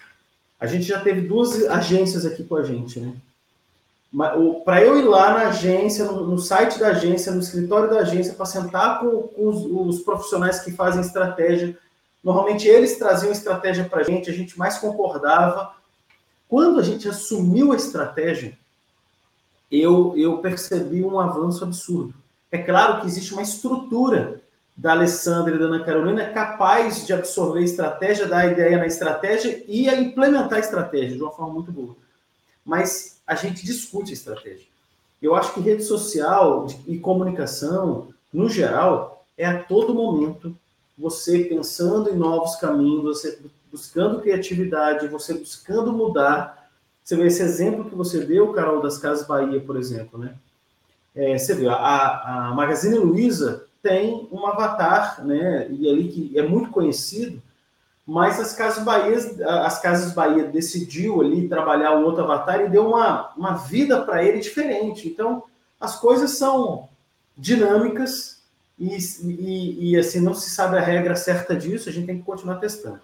[0.58, 3.14] a gente já teve duas agências aqui com a gente, né?
[4.64, 8.34] para eu ir lá na agência, no, no, site da agência, no escritório da agência,
[8.34, 11.78] para sentar com, com os, os, profissionais que fazem estratégia,
[12.24, 15.74] normalmente eles traziam estratégia para a gente, a gente mais concordava.
[16.48, 18.58] Quando a gente assumiu a estratégia,
[19.72, 22.14] eu, eu percebi um avanço absurdo.
[22.50, 24.40] É claro que existe uma estrutura
[24.76, 29.64] da Alessandra e da Ana Carolina capaz de absorver a estratégia, dar ideia na estratégia
[29.66, 31.96] e a implementar a estratégia de uma forma muito boa.
[32.64, 34.66] Mas a gente discute a estratégia.
[35.20, 40.54] Eu acho que rede social e comunicação, no geral, é a todo momento
[40.98, 43.38] você pensando em novos caminhos, você
[43.70, 46.61] buscando criatividade, você buscando mudar.
[47.02, 50.34] Você vê esse exemplo que você deu, Carol, das Casas Bahia, por exemplo, né?
[51.14, 55.66] É, você vê, a, a Magazine Luiza tem um avatar, né?
[55.70, 57.42] E ali que é muito conhecido,
[58.06, 59.16] mas as Casas Bahia,
[59.64, 64.24] as Casas Bahia decidiu ali trabalhar o outro avatar e deu uma, uma vida para
[64.24, 65.08] ele diferente.
[65.08, 65.44] Então,
[65.80, 66.88] as coisas são
[67.36, 68.42] dinâmicas
[68.78, 71.88] e, e, e, assim não se sabe a regra certa disso.
[71.88, 73.00] A gente tem que continuar testando.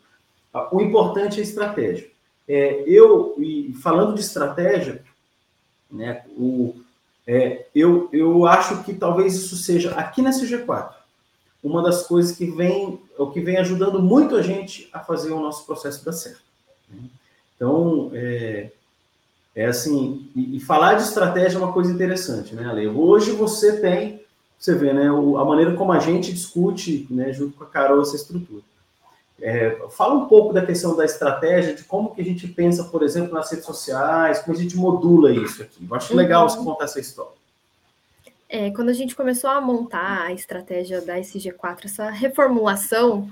[0.72, 2.10] O importante é a estratégia.
[2.48, 5.04] É, eu e falando de estratégia,
[5.90, 6.24] né?
[6.36, 6.74] O
[7.30, 10.94] é, eu, eu acho que talvez isso seja, aqui na CG4,
[11.62, 15.40] uma das coisas que vem, o que vem ajudando muito a gente a fazer o
[15.40, 16.40] nosso processo dar certo.
[16.88, 17.02] Né?
[17.54, 18.70] Então, é,
[19.54, 22.88] é assim, e, e, falar de estratégia é uma coisa interessante, né, Ale?
[22.88, 24.22] Hoje você tem,
[24.58, 28.00] você vê, né, o, a maneira como a gente discute, né, junto com a Carol,
[28.00, 28.62] essa estrutura.
[29.40, 33.02] É, fala um pouco da questão da estratégia, de como que a gente pensa, por
[33.02, 35.86] exemplo, nas redes sociais, como a gente modula isso aqui.
[35.88, 36.48] Eu acho legal uhum.
[36.48, 37.38] você contar essa história.
[38.48, 43.30] É, quando a gente começou a montar a estratégia da SG4, essa reformulação,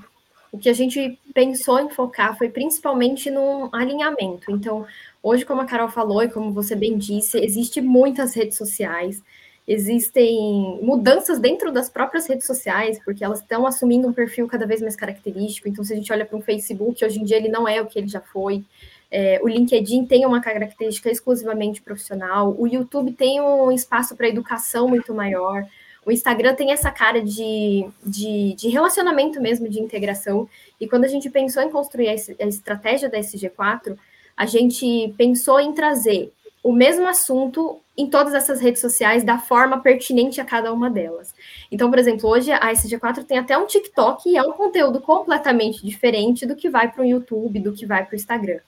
[0.53, 4.51] o que a gente pensou em focar foi principalmente no alinhamento.
[4.51, 4.87] Então,
[5.23, 9.23] hoje, como a Carol falou e como você bem disse, existe muitas redes sociais,
[9.67, 14.81] existem mudanças dentro das próprias redes sociais, porque elas estão assumindo um perfil cada vez
[14.81, 15.69] mais característico.
[15.69, 17.87] Então, se a gente olha para um Facebook, hoje em dia ele não é o
[17.87, 18.65] que ele já foi.
[19.11, 22.55] É, o LinkedIn tem uma característica exclusivamente profissional.
[22.59, 25.65] O YouTube tem um espaço para educação muito maior.
[26.05, 30.49] O Instagram tem essa cara de, de, de, relacionamento mesmo, de integração.
[30.81, 33.97] E quando a gente pensou em construir a estratégia da SG4,
[34.37, 36.33] a gente pensou em trazer
[36.67, 41.33] o mesmo assunto em todas essas redes sociais da forma pertinente a cada uma delas.
[41.71, 45.87] Então, por exemplo, hoje a SG4 tem até um TikTok e é um conteúdo completamente
[45.87, 48.59] diferente do que vai para o YouTube, do que vai para o Instagram.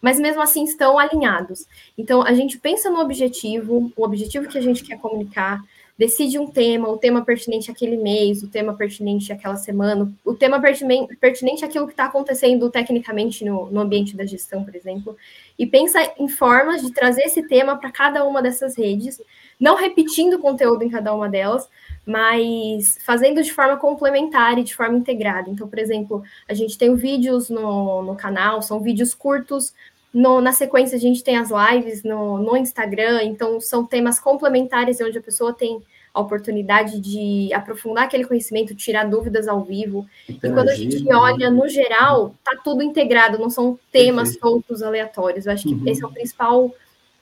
[0.00, 1.66] Mas mesmo assim estão alinhados.
[1.98, 5.60] Então, a gente pensa no objetivo, o objetivo que a gente quer comunicar,
[5.98, 10.60] decide um tema, o tema pertinente àquele mês, o tema pertinente àquela semana, o tema
[10.60, 15.16] pertinente àquilo que está acontecendo tecnicamente no, no ambiente da gestão, por exemplo,
[15.58, 19.20] e pensa em formas de trazer esse tema para cada uma dessas redes,
[19.58, 21.68] não repetindo o conteúdo em cada uma delas,
[22.06, 25.50] mas fazendo de forma complementar e de forma integrada.
[25.50, 29.74] Então, por exemplo, a gente tem vídeos no, no canal, são vídeos curtos,
[30.12, 35.00] no, na sequência, a gente tem as lives no, no Instagram, então são temas complementares
[35.00, 40.06] onde a pessoa tem a oportunidade de aprofundar aquele conhecimento, tirar dúvidas ao vivo.
[40.28, 41.14] Interagir, e quando a gente né?
[41.14, 45.46] olha no geral, tá tudo integrado, não são temas soltos aleatórios.
[45.46, 45.86] Eu acho que uhum.
[45.86, 46.74] esse é o principal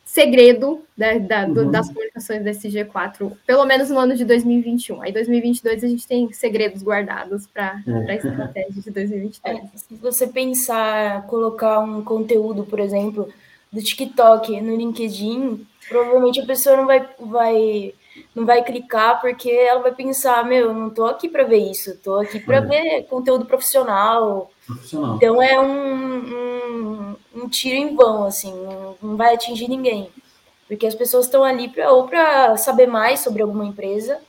[0.06, 1.68] segredo né, da, uhum.
[1.68, 5.02] das comunicações desse G4, pelo menos no ano de 2021.
[5.02, 8.12] Aí 2022 a gente tem segredos guardados para é.
[8.12, 9.58] a estratégia de 2023.
[9.58, 13.28] É, se você pensar colocar um conteúdo, por exemplo,
[13.72, 17.94] do TikTok no LinkedIn, provavelmente a pessoa não vai, vai
[18.32, 22.20] não vai clicar porque ela vai pensar, meu, não tô aqui para ver isso, tô
[22.20, 22.60] aqui para é.
[22.60, 24.52] ver conteúdo profissional.
[24.66, 25.16] Profissional.
[25.16, 30.10] Então é um, um, um, tiro em vão, assim, não, não vai atingir ninguém.
[30.66, 34.20] Porque as pessoas estão ali pra, ou para saber mais sobre alguma empresa,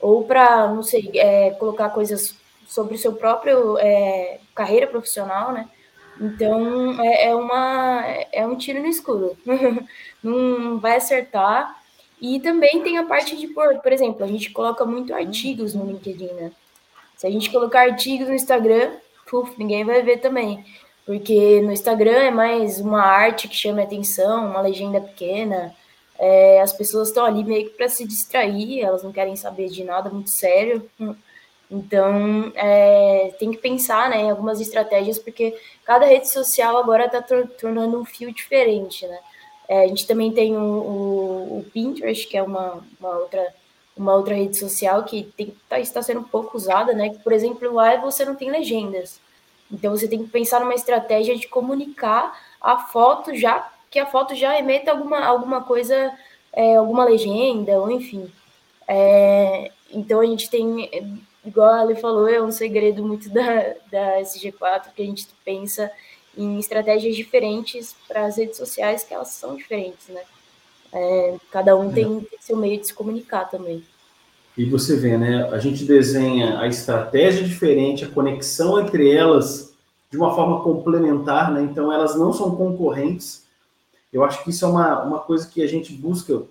[0.00, 5.68] ou para, não sei, é, colocar coisas sobre o seu próprio é, carreira profissional, né?
[6.20, 9.36] Então é, é, uma, é um tiro no escuro.
[10.22, 11.82] não vai acertar.
[12.20, 15.84] E também tem a parte de, por, por exemplo, a gente coloca muito artigos no
[15.84, 16.52] LinkedIn, né?
[17.16, 18.92] Se a gente colocar artigos no Instagram,
[19.26, 20.64] puf, ninguém vai ver também.
[21.06, 25.74] Porque no Instagram é mais uma arte que chama atenção, uma legenda pequena.
[26.18, 29.84] É, as pessoas estão ali meio que para se distrair, elas não querem saber de
[29.84, 30.88] nada muito sério.
[31.70, 37.20] Então, é, tem que pensar né, em algumas estratégias, porque cada rede social agora está
[37.20, 39.18] tornando um fio diferente, né?
[39.68, 43.54] É, a gente também tem o, o, o, Pinterest, que é uma, uma, outra,
[43.96, 47.14] uma outra rede social que tem, tá, está sendo pouco usada, né?
[47.22, 49.20] Por exemplo, lá você não tem legendas.
[49.70, 54.34] Então você tem que pensar numa estratégia de comunicar a foto já, que a foto
[54.34, 56.12] já emeta alguma, alguma coisa
[56.52, 58.30] é, alguma legenda, ou enfim.
[58.86, 60.90] É, então a gente tem,
[61.44, 65.90] igual a Ali falou, é um segredo muito da, da SG4, que a gente pensa
[66.36, 70.22] em estratégias diferentes para as redes sociais, que elas são diferentes, né?
[70.96, 73.82] É, cada um tem, tem seu meio de se comunicar também.
[74.56, 75.48] E você vê, né?
[75.50, 79.74] A gente desenha a estratégia diferente, a conexão entre elas
[80.08, 81.62] de uma forma complementar, né?
[81.62, 83.42] Então elas não são concorrentes.
[84.12, 86.42] Eu acho que isso é uma, uma coisa que a gente busca.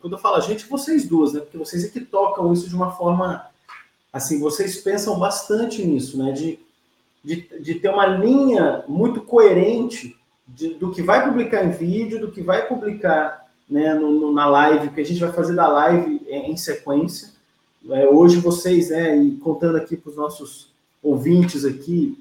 [0.00, 1.40] Quando eu falo a gente, vocês duas, né?
[1.40, 3.46] Porque vocês é que tocam isso de uma forma
[4.12, 6.32] assim, vocês pensam bastante nisso, né?
[6.32, 6.58] De,
[7.22, 10.16] de, de ter uma linha muito coerente
[10.48, 13.41] de, do que vai publicar em vídeo, do que vai publicar
[13.72, 17.30] né, no, no, na live, que a gente vai fazer da live em, sequência.
[17.90, 20.70] É, hoje vocês, né, e contando aqui para os nossos
[21.02, 22.18] ouvintes aqui,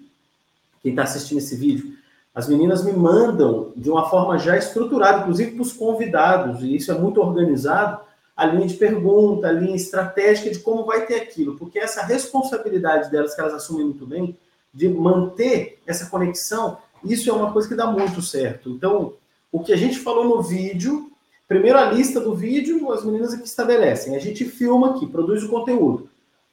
[0.81, 1.93] quem está assistindo esse vídeo,
[2.33, 6.89] as meninas me mandam de uma forma já estruturada, inclusive para os convidados, e isso
[6.89, 7.99] é muito organizado,
[8.35, 13.11] a linha de pergunta, a linha estratégica de como vai ter aquilo, porque essa responsabilidade
[13.11, 14.37] delas, que elas assumem muito bem,
[14.73, 18.69] de manter essa conexão, isso é uma coisa que dá muito certo.
[18.69, 19.13] Então,
[19.51, 21.10] o que a gente falou no vídeo,
[21.51, 25.49] primeiro a lista do vídeo, as meninas aqui estabelecem, a gente filma aqui, produz o
[25.49, 26.09] conteúdo.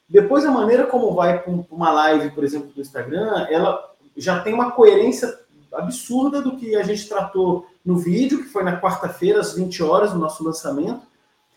[0.08, 4.52] Depois, a maneira como vai para uma live, por exemplo, do Instagram, ela já tem
[4.52, 5.38] uma coerência
[5.72, 10.12] absurda do que a gente tratou no vídeo, que foi na quarta-feira, às 20 horas,
[10.12, 11.02] no nosso lançamento,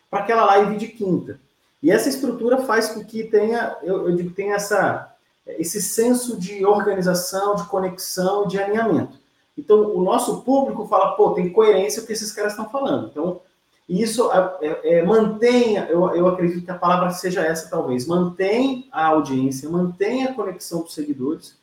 [0.07, 1.39] para aquela live de quinta.
[1.81, 5.15] E essa estrutura faz com que tenha, eu, eu digo, tenha essa,
[5.47, 9.19] esse senso de organização, de conexão, de alinhamento.
[9.57, 13.09] Então, o nosso público fala, pô, tem coerência o que esses caras estão falando.
[13.09, 13.41] Então,
[13.87, 18.87] isso é, é, é, mantém, eu, eu acredito que a palavra seja essa, talvez, mantém
[18.91, 21.57] a audiência, mantém a conexão dos seguidores,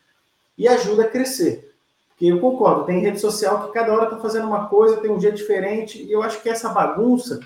[0.57, 1.75] e ajuda a crescer.
[2.11, 5.19] Porque eu concordo, tem rede social que cada hora está fazendo uma coisa, tem um
[5.19, 7.41] dia diferente, e eu acho que essa bagunça,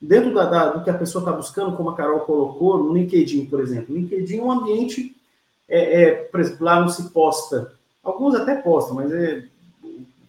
[0.00, 3.46] dentro da, da, do que a pessoa está buscando, como a Carol colocou, no LinkedIn,
[3.46, 3.94] por exemplo.
[3.94, 5.14] O LinkedIn é um ambiente,
[5.68, 9.44] é, é, por exemplo, lá não se posta, alguns até postam, mas é,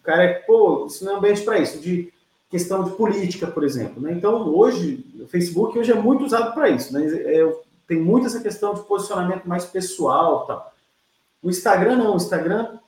[0.08, 2.10] cara é, pô, isso não é ambiente para isso, de
[2.50, 4.00] questão de política, por exemplo.
[4.00, 4.12] Né?
[4.12, 6.94] Então, hoje, o Facebook hoje é muito usado para isso.
[6.94, 7.06] Né?
[7.06, 10.72] É, tem muito essa questão de posicionamento mais pessoal.
[11.42, 12.78] O Instagram não, o Instagram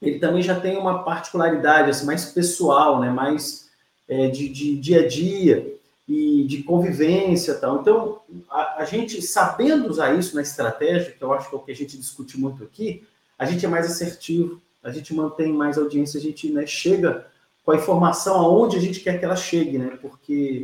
[0.00, 3.10] ele também já tem uma particularidade assim, mais pessoal, né?
[3.10, 3.68] mais
[4.08, 5.74] é, de, de, dia a dia
[6.08, 7.80] e de convivência tal.
[7.80, 11.62] Então, a, a, gente, sabendo usar isso na estratégia, que eu acho que é o
[11.62, 13.06] que a gente discute muito aqui,
[13.38, 17.26] a gente é mais assertivo, a gente mantém mais audiência, a gente né, chega
[17.64, 19.98] com a informação aonde a gente quer que ela chegue, né?
[20.00, 20.62] Porque,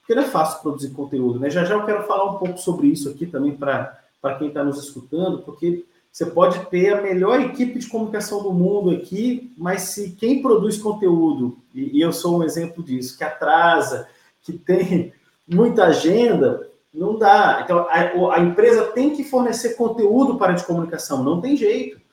[0.00, 1.48] porque não é fácil produzir conteúdo, né?
[1.48, 3.96] Já já eu quero falar um pouco sobre isso aqui também para
[4.38, 8.90] quem está nos escutando, porque você pode ter a melhor equipe de comunicação do mundo
[8.90, 14.08] aqui, mas se quem produz conteúdo, e, e eu sou um exemplo disso, que atrasa,
[14.42, 15.12] que tem
[15.46, 17.60] muita agenda, não dá.
[17.62, 22.03] Então, a, a, empresa tem que fornecer conteúdo para a de comunicação, não tem jeito.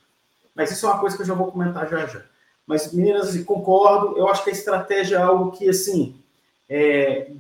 [0.56, 2.24] Mas isso é uma coisa que eu já vou comentar já já.
[2.66, 6.16] Mas, meninas, assim, concordo, eu acho que a estratégia é algo que, assim,
[6.70, 7.32] é,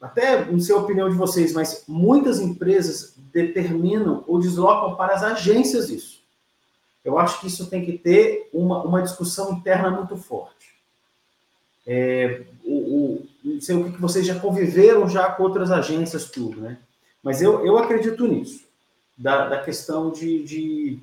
[0.00, 5.22] até não sei a opinião de vocês, mas muitas empresas determinam ou deslocam para as
[5.22, 6.22] agências isso.
[7.04, 10.74] Eu acho que isso tem que ter uma, uma discussão interna muito forte.
[11.86, 16.60] É, o, o, não sei o que vocês já conviveram já com outras agências, tudo,
[16.60, 16.78] né?
[17.22, 18.64] Mas eu, eu acredito nisso,
[19.16, 20.98] da, da questão de, de,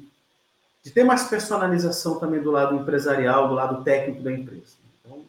[0.86, 4.78] de ter mais personalização também do lado empresarial, do lado técnico da empresa.
[5.04, 5.26] Então, o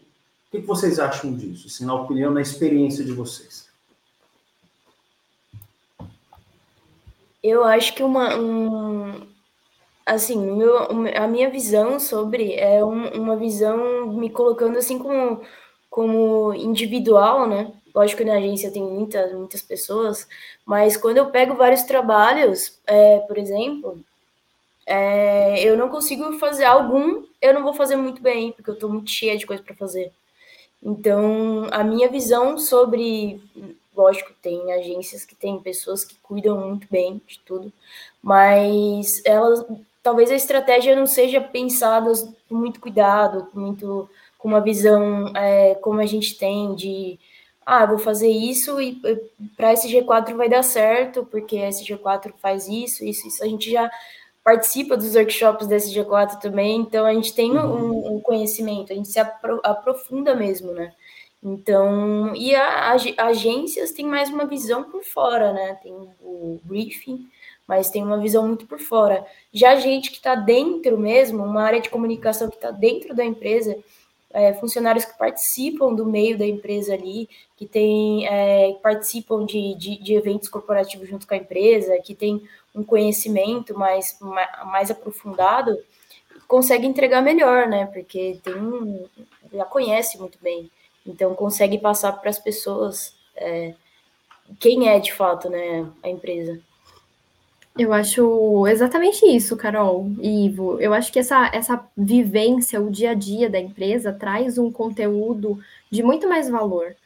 [0.51, 3.67] que vocês acham disso, assim, na opinião, na experiência de vocês?
[7.43, 9.27] Eu acho que uma, um,
[10.05, 10.77] assim, meu,
[11.17, 15.41] a minha visão sobre é um, uma visão me colocando assim como,
[15.89, 17.73] como individual, né?
[17.95, 20.29] Lógico que na agência tem muitas, muitas pessoas,
[20.67, 24.05] mas quando eu pego vários trabalhos, é, por exemplo,
[24.87, 28.89] é, eu não consigo fazer algum, eu não vou fazer muito bem, porque eu estou
[28.89, 30.13] muito cheia de coisa para fazer.
[30.83, 33.41] Então, a minha visão sobre
[33.97, 37.73] Lógico, tem agências que tem pessoas que cuidam muito bem de tudo,
[38.23, 39.65] mas elas
[40.03, 42.13] talvez a estratégia não seja pensada
[42.47, 44.09] com muito cuidado, com muito
[44.39, 47.19] com uma visão é, como a gente tem de
[47.65, 49.01] ah, vou fazer isso e
[49.57, 53.43] para esse G4 vai dar certo, porque esse G4 faz isso, isso, isso.
[53.43, 53.91] A gente já
[54.47, 57.97] participa dos workshops desse G4 também, então a gente tem uhum.
[57.97, 60.93] um, um, conhecimento, a gente se apro aprofunda mesmo, né?
[61.43, 65.77] Então, e a, a, agências têm mais uma visão por fora, né?
[65.83, 65.93] Tem
[66.23, 67.29] o briefing,
[67.67, 69.27] mas tem uma visão muito por fora.
[69.53, 73.25] Já a gente que está dentro mesmo, uma área de comunicação que está dentro da
[73.25, 73.77] empresa,
[74.33, 79.97] é, funcionários que participam do meio da empresa ali, que tem, é, participam de, de,
[80.03, 82.43] de, eventos corporativos junto com a empresa, que tem
[82.75, 84.19] um conhecimento mais,
[84.67, 85.79] mais aprofundado,
[86.47, 87.87] consegue entregar melhor, né?
[87.87, 89.07] Porque tem um,
[89.53, 90.71] já conhece muito bem,
[91.07, 93.75] então consegue passar para as pessoas é,
[94.59, 96.61] quem é de fato, né, a empresa.
[97.79, 100.81] Eu acho exatamente isso, Carol e Ivo.
[100.81, 105.59] Eu acho que essa, essa vivência, o dia a dia da empresa, traz um conteúdo
[105.91, 106.97] de muito mais valor.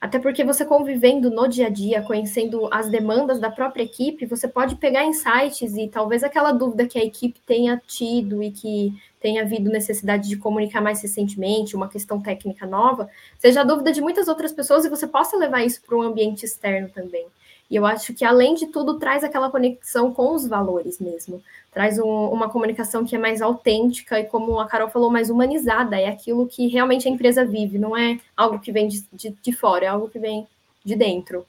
[0.00, 4.48] Até porque você convivendo no dia a dia, conhecendo as demandas da própria equipe, você
[4.48, 9.42] pode pegar insights e talvez aquela dúvida que a equipe tenha tido e que tenha
[9.42, 13.08] havido necessidade de comunicar mais recentemente, uma questão técnica nova,
[13.38, 16.44] seja a dúvida de muitas outras pessoas e você possa levar isso para um ambiente
[16.44, 17.26] externo também.
[17.70, 21.42] E eu acho que, além de tudo, traz aquela conexão com os valores mesmo.
[21.72, 25.98] Traz um, uma comunicação que é mais autêntica e, como a Carol falou, mais humanizada.
[25.98, 29.52] É aquilo que realmente a empresa vive, não é algo que vem de, de, de
[29.52, 30.46] fora, é algo que vem
[30.84, 31.44] de dentro.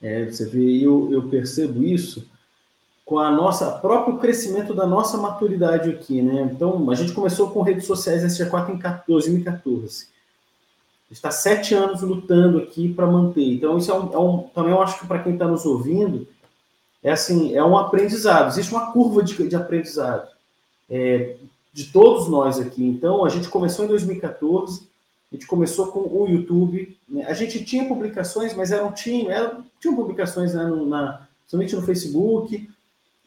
[0.00, 2.26] É, você vê, eu, eu percebo isso
[3.04, 6.50] com a nossa próprio crescimento da nossa maturidade aqui, né?
[6.50, 10.12] Então, a gente começou com redes sociais SG4 em 2014
[11.12, 13.54] está sete anos lutando aqui para manter.
[13.54, 16.26] Então, isso é um, é um também eu acho que para quem está nos ouvindo,
[17.02, 18.48] é assim, é um aprendizado.
[18.48, 20.28] Existe uma curva de, de aprendizado
[20.88, 21.36] é,
[21.72, 22.84] de todos nós aqui.
[22.84, 24.88] Então, a gente começou em 2014,
[25.30, 26.96] a gente começou com o YouTube.
[27.08, 27.24] Né?
[27.26, 31.82] A gente tinha publicações, mas eram tinha, eram, tinham publicações né, no, na, somente no
[31.82, 32.70] Facebook.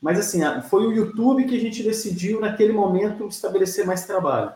[0.01, 4.51] Mas assim, foi o YouTube que a gente decidiu naquele momento estabelecer mais trabalho.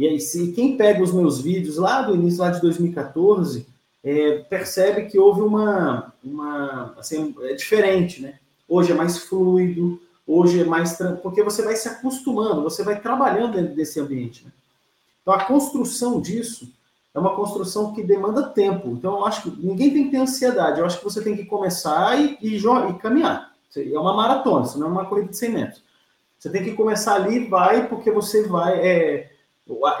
[0.00, 3.66] E aí, se quem pega os meus vídeos lá do início, lá de 2014,
[4.02, 8.38] é, percebe que houve uma, uma assim, é diferente, né?
[8.66, 13.56] Hoje é mais fluido, hoje é mais porque você vai se acostumando, você vai trabalhando
[13.56, 14.46] dentro desse ambiente.
[14.46, 14.50] Né?
[15.20, 16.72] Então a construção disso
[17.14, 18.92] é uma construção que demanda tempo.
[18.92, 20.80] Então eu acho que ninguém tem que ter ansiedade.
[20.80, 23.52] Eu acho que você tem que começar e, e, e caminhar.
[23.76, 25.82] É uma maratona, isso não é uma corrida de 100 metros.
[26.38, 28.80] Você tem que começar ali, vai, porque você vai.
[28.80, 29.29] É,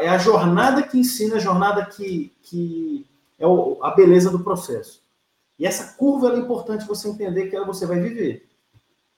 [0.00, 3.06] é a jornada que ensina, a jornada que, que
[3.38, 3.44] é
[3.82, 5.02] a beleza do processo.
[5.58, 8.48] E essa curva é importante você entender que você vai viver.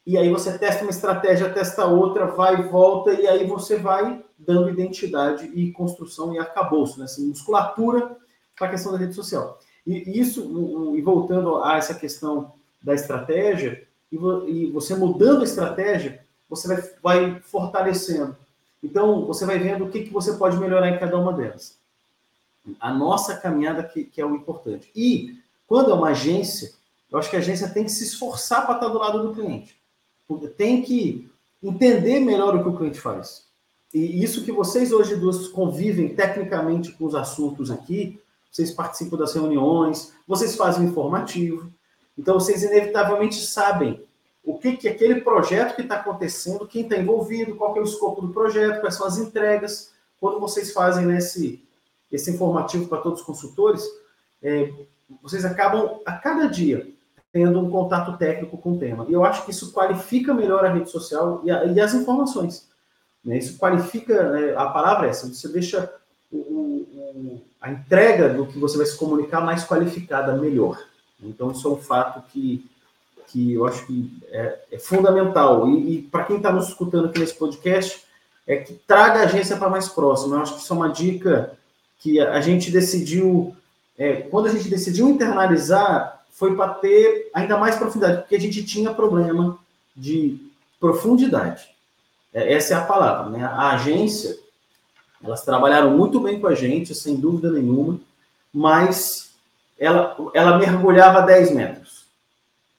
[0.05, 4.69] E aí você testa uma estratégia, testa outra, vai volta, e aí você vai dando
[4.69, 7.05] identidade e construção e arcabouço, né?
[7.05, 8.17] assim, musculatura
[8.57, 9.61] para a questão da rede social.
[9.87, 16.69] E isso, e voltando a essa questão da estratégia, e você mudando a estratégia, você
[16.69, 18.37] vai, vai fortalecendo
[18.83, 21.79] então, você vai vendo o que, que você pode melhorar em cada uma delas.
[22.81, 24.91] A nossa caminhada que, que é o importante.
[24.95, 26.73] E, quando é uma agência,
[27.11, 29.81] eu acho que a agência tem que se esforçar para estar do lado do cliente.
[30.57, 31.31] Tem que
[31.63, 33.47] entender melhor o que o cliente faz.
[33.95, 38.19] E isso que vocês hoje duas convivem tecnicamente com os assuntos aqui,
[38.51, 41.71] vocês participam das reuniões, vocês fazem informativo.
[42.19, 44.03] Então, vocês inevitavelmente sabem
[44.45, 48.21] o que, que aquele projeto que está acontecendo, quem está envolvido, qual é o escopo
[48.21, 49.93] do projeto, quais são as entregas.
[50.21, 51.65] Quando vocês fazem esse,
[52.11, 53.85] esse informativo para todos os consultores,
[54.43, 54.73] é,
[55.23, 56.89] vocês acabam a cada dia
[57.33, 59.07] tendo um contato técnico com o tema.
[59.09, 62.69] E eu acho que isso qualifica melhor a rede social e, a, e as informações.
[63.25, 63.39] Né?
[63.39, 64.55] Isso qualifica, né?
[64.57, 65.91] a palavra é essa, você deixa
[66.31, 70.83] o, o, a entrega do que você vai se comunicar mais qualificada, melhor.
[71.23, 72.69] Então, isso é um fato que
[73.29, 75.69] que eu acho que é, é fundamental.
[75.69, 78.05] E, e para quem está nos escutando aqui nesse podcast,
[78.47, 80.35] é que traga a agência para mais próximo.
[80.35, 81.57] Eu acho que isso é uma dica
[81.99, 83.57] que a gente decidiu,
[83.97, 88.65] é, quando a gente decidiu internalizar, foi para ter ainda mais profundidade, porque a gente
[88.65, 89.59] tinha problema
[89.95, 90.39] de
[90.81, 91.69] profundidade.
[92.35, 93.31] É, essa é a palavra.
[93.31, 93.45] Né?
[93.45, 94.37] A agência,
[95.23, 98.01] elas trabalharam muito bem com a gente, sem dúvida nenhuma,
[98.53, 99.31] mas
[99.79, 101.82] ela, ela mergulhava 10 metros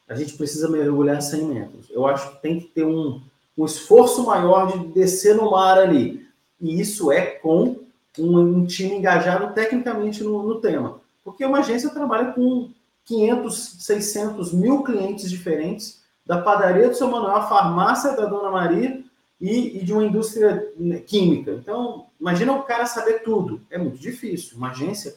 [0.07, 1.89] a gente precisa mergulhar 100 metros.
[1.89, 3.21] Eu acho que tem que ter um,
[3.57, 6.27] um esforço maior de descer no mar ali.
[6.59, 7.77] E isso é com
[8.19, 10.99] um, um time engajado tecnicamente no, no, tema.
[11.23, 12.71] Porque uma agência trabalha com
[13.05, 19.03] 500, 600 mil clientes diferentes, da padaria do seu Manuel, a farmácia da Dona Maria
[19.41, 20.71] e, e de uma indústria
[21.05, 21.51] química.
[21.51, 23.61] Então, imagina o cara saber tudo.
[23.69, 24.57] É muito difícil.
[24.57, 25.15] Uma agência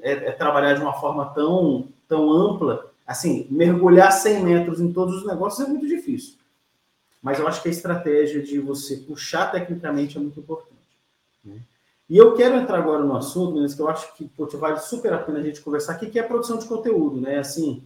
[0.00, 5.16] é, é trabalhar de uma forma tão, tão ampla assim, mergulhar 100 metros em todos
[5.16, 6.34] os negócios é muito difícil.
[7.22, 10.76] Mas eu acho que a estratégia de você puxar tecnicamente é muito importante.
[11.44, 11.60] Né?
[12.08, 15.12] E eu quero entrar agora no assunto, meninas, que eu acho que pô, vale super
[15.12, 17.38] a pena a gente conversar aqui, que é a produção de conteúdo, né?
[17.38, 17.82] Assim,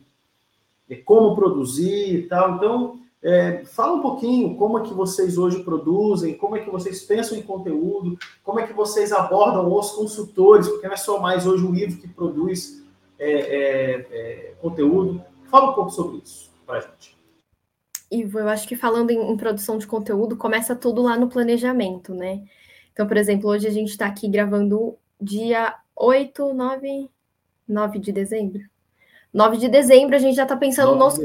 [0.88, 2.56] é como produzir e tal.
[2.56, 7.02] Então, É, fala um pouquinho como é que vocês hoje produzem, como é que vocês
[7.02, 11.46] pensam em conteúdo, como é que vocês abordam os consultores, porque não é só mais
[11.46, 12.82] hoje o Ivo que produz
[13.20, 15.22] é, é, é conteúdo.
[15.50, 17.18] Fala um pouco sobre isso para a gente.
[18.10, 22.12] Ivo, eu acho que falando em, em, produção de conteúdo, começa tudo lá no planejamento,
[22.12, 22.42] né?
[22.92, 27.08] Então, por exemplo, hoje a gente está aqui gravando dia 8, 9,
[27.68, 28.62] 9 de dezembro.
[29.32, 31.18] 9 de dezembro a gente já está pensando nos,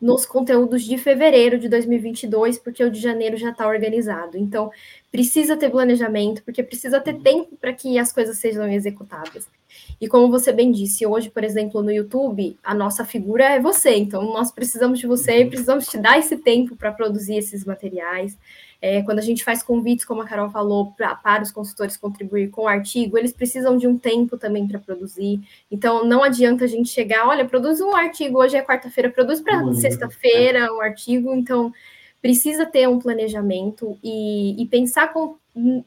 [0.00, 4.36] nos conteúdos de fevereiro de 2022, porque o de janeiro já está organizado.
[4.36, 4.70] Então,
[5.10, 9.48] precisa ter planejamento, porque precisa ter tempo para que as coisas sejam executadas.
[10.00, 13.94] E como você bem disse, hoje, por exemplo, no YouTube, a nossa figura é você.
[13.96, 18.36] Então, nós precisamos de você e precisamos te dar esse tempo para produzir esses materiais.
[18.80, 22.50] É, quando a gente faz convites, como a Carol falou, pra, para os consultores contribuir
[22.50, 25.40] com o artigo, eles precisam de um tempo também para produzir.
[25.70, 29.72] Então, não adianta a gente chegar, olha, produz um artigo, hoje é quarta-feira, produz para
[29.74, 31.32] sexta-feira um artigo.
[31.32, 31.72] Então,
[32.20, 35.36] precisa ter um planejamento e, e pensar com,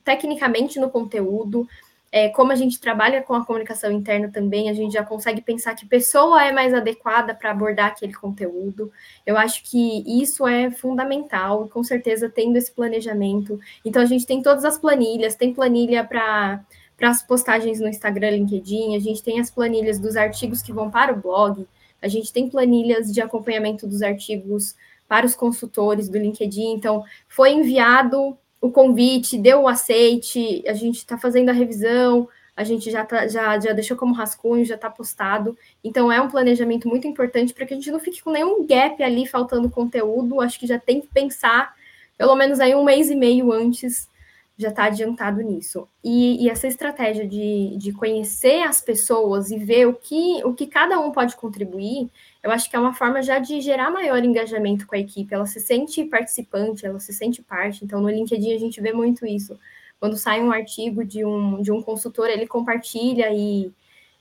[0.04, 1.68] tecnicamente no conteúdo,
[2.16, 5.76] é, como a gente trabalha com a comunicação interna também, a gente já consegue pensar
[5.76, 8.90] que pessoa é mais adequada para abordar aquele conteúdo.
[9.26, 13.60] Eu acho que isso é fundamental, com certeza tendo esse planejamento.
[13.84, 16.64] Então a gente tem todas as planilhas, tem planilha para
[16.96, 20.90] para as postagens no Instagram, LinkedIn, a gente tem as planilhas dos artigos que vão
[20.90, 21.68] para o blog,
[22.02, 24.74] a gente tem planilhas de acompanhamento dos artigos
[25.06, 26.72] para os consultores do LinkedIn.
[26.72, 32.64] Então, foi enviado o convite, deu o aceite, a gente está fazendo a revisão, a
[32.64, 35.56] gente já, tá, já, já deixou como rascunho, já está postado.
[35.84, 39.04] Então, é um planejamento muito importante para que a gente não fique com nenhum gap
[39.04, 40.42] ali faltando conteúdo.
[40.42, 41.76] Acho que já tem que pensar,
[42.18, 44.10] pelo menos aí um mês e meio antes,
[44.58, 45.88] já está adiantado nisso.
[46.04, 50.66] E, e, essa estratégia de, de conhecer as pessoas e ver o que, o que
[50.66, 52.10] cada um pode contribuir
[52.46, 55.34] eu acho que é uma forma já de gerar maior engajamento com a equipe.
[55.34, 57.84] Ela se sente participante, ela se sente parte.
[57.84, 59.60] Então, no LinkedIn a gente vê muito isso.
[60.00, 63.72] Quando sai um artigo de um, de um consultor, ele compartilha e,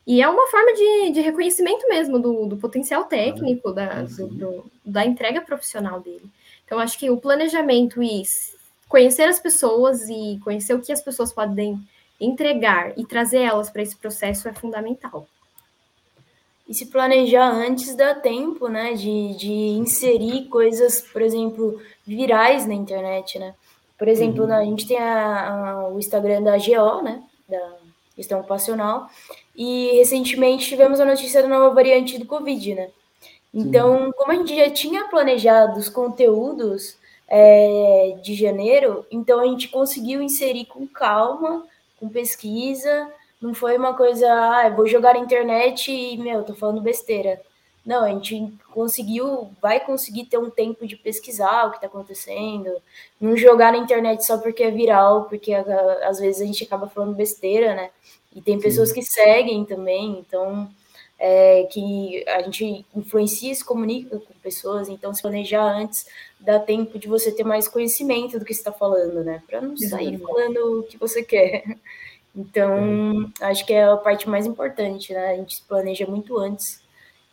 [0.06, 4.64] e é uma forma de, de reconhecimento mesmo do, do potencial técnico, da, do, do,
[4.82, 6.24] da entrega profissional dele.
[6.64, 8.22] Então, acho que o planejamento e
[8.88, 11.78] conhecer as pessoas e conhecer o que as pessoas podem
[12.18, 15.28] entregar e trazer elas para esse processo é fundamental
[16.68, 22.74] e se planejar antes dá tempo, né, de, de inserir coisas, por exemplo, virais na
[22.74, 23.54] internet, né?
[23.98, 24.52] Por exemplo, uhum.
[24.52, 27.76] a gente tem a, a, o Instagram da GO, né, da
[28.16, 29.08] gestão ocupacional,
[29.54, 32.88] e recentemente tivemos a notícia da nova variante do Covid, né?
[33.52, 34.12] Então, Sim.
[34.16, 36.96] como a gente já tinha planejado os conteúdos
[37.28, 41.64] é, de janeiro, então a gente conseguiu inserir com calma,
[42.00, 43.08] com pesquisa,
[43.40, 47.40] não foi uma coisa, ah, vou jogar na internet e, meu, tô falando besteira.
[47.84, 52.70] Não, a gente conseguiu, vai conseguir ter um tempo de pesquisar o que está acontecendo,
[53.20, 57.14] não jogar na internet só porque é viral, porque às vezes a gente acaba falando
[57.14, 57.90] besteira, né?
[58.34, 58.94] E tem pessoas Sim.
[58.94, 60.68] que seguem também, então
[61.18, 66.06] é, que a gente influencia e se comunica com pessoas, então se planejar antes
[66.40, 69.42] dá tempo de você ter mais conhecimento do que está falando, né?
[69.46, 71.64] Para não sair falando o que você quer.
[72.36, 75.30] Então, acho que é a parte mais importante, né?
[75.30, 76.82] A gente se planeja muito antes.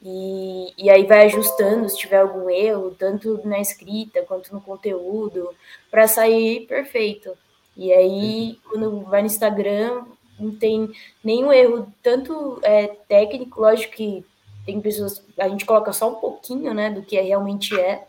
[0.03, 5.49] E, e aí vai ajustando se tiver algum erro, tanto na escrita quanto no conteúdo,
[5.89, 7.37] para sair perfeito.
[7.75, 10.05] E aí, quando vai no Instagram,
[10.39, 10.91] não tem
[11.23, 14.25] nenhum erro, tanto é, técnico, lógico que
[14.65, 18.07] tem pessoas, a gente coloca só um pouquinho, né, do que realmente é,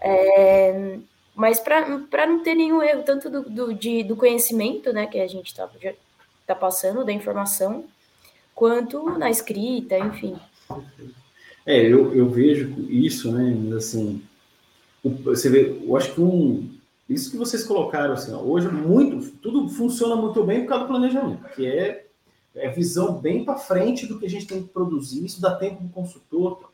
[0.00, 0.98] é
[1.34, 5.26] mas para não ter nenhum erro, tanto do, do, de, do conhecimento, né, que a
[5.26, 5.66] gente está
[6.52, 7.84] está passando da informação,
[8.54, 10.36] quanto na escrita, enfim.
[11.64, 14.22] É, eu, eu vejo isso, né, assim,
[15.02, 16.70] você vê, eu acho que um,
[17.08, 20.88] isso que vocês colocaram, assim, ó, hoje muito, tudo funciona muito bem por causa do
[20.88, 22.06] planejamento, que é,
[22.54, 25.82] é visão bem para frente do que a gente tem que produzir, isso dá tempo
[25.82, 26.70] do consultor.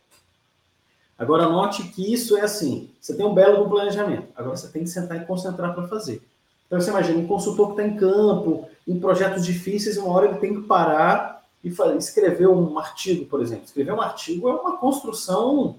[1.18, 4.90] Agora, note que isso é assim, você tem um belo planejamento, agora você tem que
[4.90, 6.22] sentar e concentrar para fazer.
[6.68, 10.38] Então, você imagina, um consultor que está em campo, em projetos difíceis, uma hora ele
[10.38, 13.64] tem que parar e escrever um artigo, por exemplo.
[13.64, 15.76] Escrever um artigo é uma construção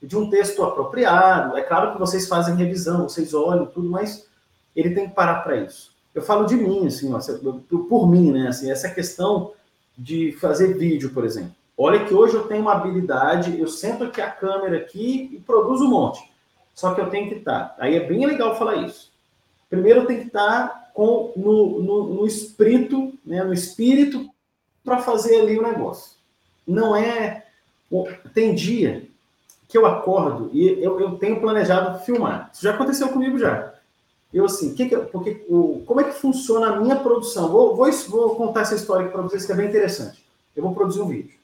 [0.00, 1.56] de um texto apropriado.
[1.56, 4.28] É claro que vocês fazem revisão, vocês olham tudo, mas
[4.74, 5.96] ele tem que parar para isso.
[6.14, 7.10] Eu falo de mim, assim,
[7.88, 8.48] por mim, né?
[8.48, 9.52] Assim, essa questão
[9.96, 11.52] de fazer vídeo, por exemplo.
[11.78, 15.86] Olha que hoje eu tenho uma habilidade, eu sento aqui a câmera aqui e produzo
[15.86, 16.20] um monte.
[16.74, 17.74] Só que eu tenho que estar.
[17.78, 19.15] Aí é bem legal falar isso
[19.68, 24.28] primeiro tem que estar com, no, no, no espírito, né, no espírito
[24.84, 26.16] para fazer ali o negócio.
[26.66, 27.44] Não é.
[28.34, 29.08] Tem dia
[29.68, 32.50] que eu acordo e eu, eu tenho planejado filmar.
[32.52, 33.74] Isso já aconteceu comigo já.
[34.32, 37.48] Eu assim, que que, porque, o, como é que funciona a minha produção?
[37.48, 40.24] Vou, vou, vou contar essa história para vocês que é bem interessante.
[40.54, 41.36] Eu vou produzir um vídeo.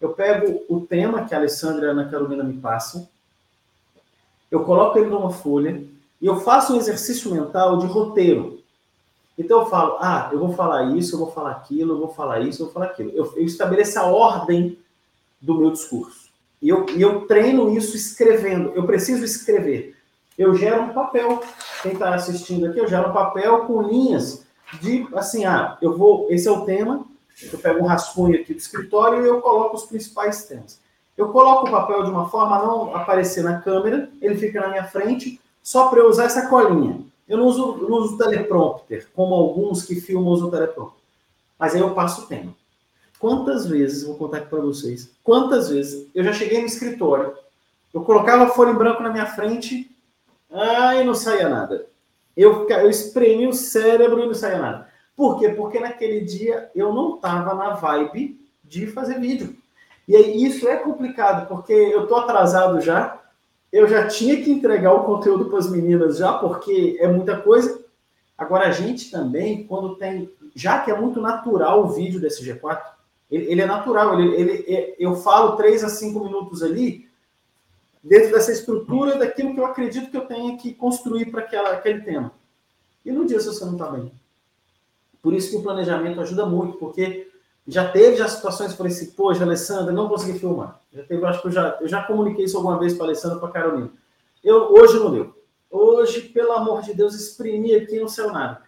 [0.00, 3.08] Eu pego o tema que a Alessandra e a Ana Carolina me passam,
[4.50, 5.84] eu coloco ele numa folha
[6.20, 8.60] e eu faço um exercício mental de roteiro.
[9.38, 12.40] Então eu falo, ah, eu vou falar isso, eu vou falar aquilo, eu vou falar
[12.40, 13.10] isso, eu vou falar aquilo.
[13.14, 14.78] Eu, eu estabeleço a ordem
[15.40, 16.28] do meu discurso.
[16.60, 18.72] E eu, eu treino isso escrevendo.
[18.74, 19.96] Eu preciso escrever.
[20.36, 21.40] Eu gero um papel.
[21.82, 24.44] Quem está assistindo aqui, eu gero um papel com linhas
[24.80, 26.26] de assim, ah, eu vou.
[26.28, 27.06] Esse é o tema.
[27.50, 30.78] Eu pego um rascunho aqui do escritório e eu coloco os principais temas.
[31.16, 34.68] Eu coloco o papel de uma forma a não aparecer na câmera, ele fica na
[34.68, 37.00] minha frente, só para eu usar essa colinha.
[37.28, 41.00] Eu não uso, não uso teleprompter, como alguns que filmam usam teleprompter.
[41.58, 42.54] Mas aí eu passo o tema.
[43.18, 47.34] Quantas vezes, vou contar aqui para vocês, quantas vezes eu já cheguei no escritório,
[47.92, 49.90] eu colocava a folha em branco na minha frente,
[50.50, 51.86] ai, não saía nada.
[52.36, 54.88] Eu, eu espremi o cérebro e não saía nada.
[55.14, 55.50] Por quê?
[55.50, 59.54] Porque naquele dia eu não estava na vibe de fazer vídeo.
[60.08, 63.19] E aí isso é complicado, porque eu estou atrasado já,
[63.72, 67.84] eu já tinha que entregar o conteúdo para as meninas já, porque é muita coisa.
[68.36, 70.30] Agora, a gente também, quando tem.
[70.54, 72.80] Já que é muito natural o vídeo desse G4,
[73.30, 77.08] ele, ele é natural, ele, ele, é, eu falo 3 a 5 minutos ali,
[78.02, 82.32] dentro dessa estrutura daquilo que eu acredito que eu tenha que construir para aquele tema.
[83.04, 84.10] E no dia se você não está bem.
[85.22, 87.29] Por isso que o planejamento ajuda muito, porque
[87.70, 90.80] já teve já situações que falei assim, poxa, Alessandra, não consegui filmar.
[90.92, 93.50] Já teve, acho que eu já, eu já comuniquei isso alguma vez para Alessandra para
[93.50, 93.90] Carolina.
[94.42, 95.34] Eu, hoje não deu.
[95.70, 98.62] Hoje, pelo amor de Deus, exprimi aqui não saiu nada.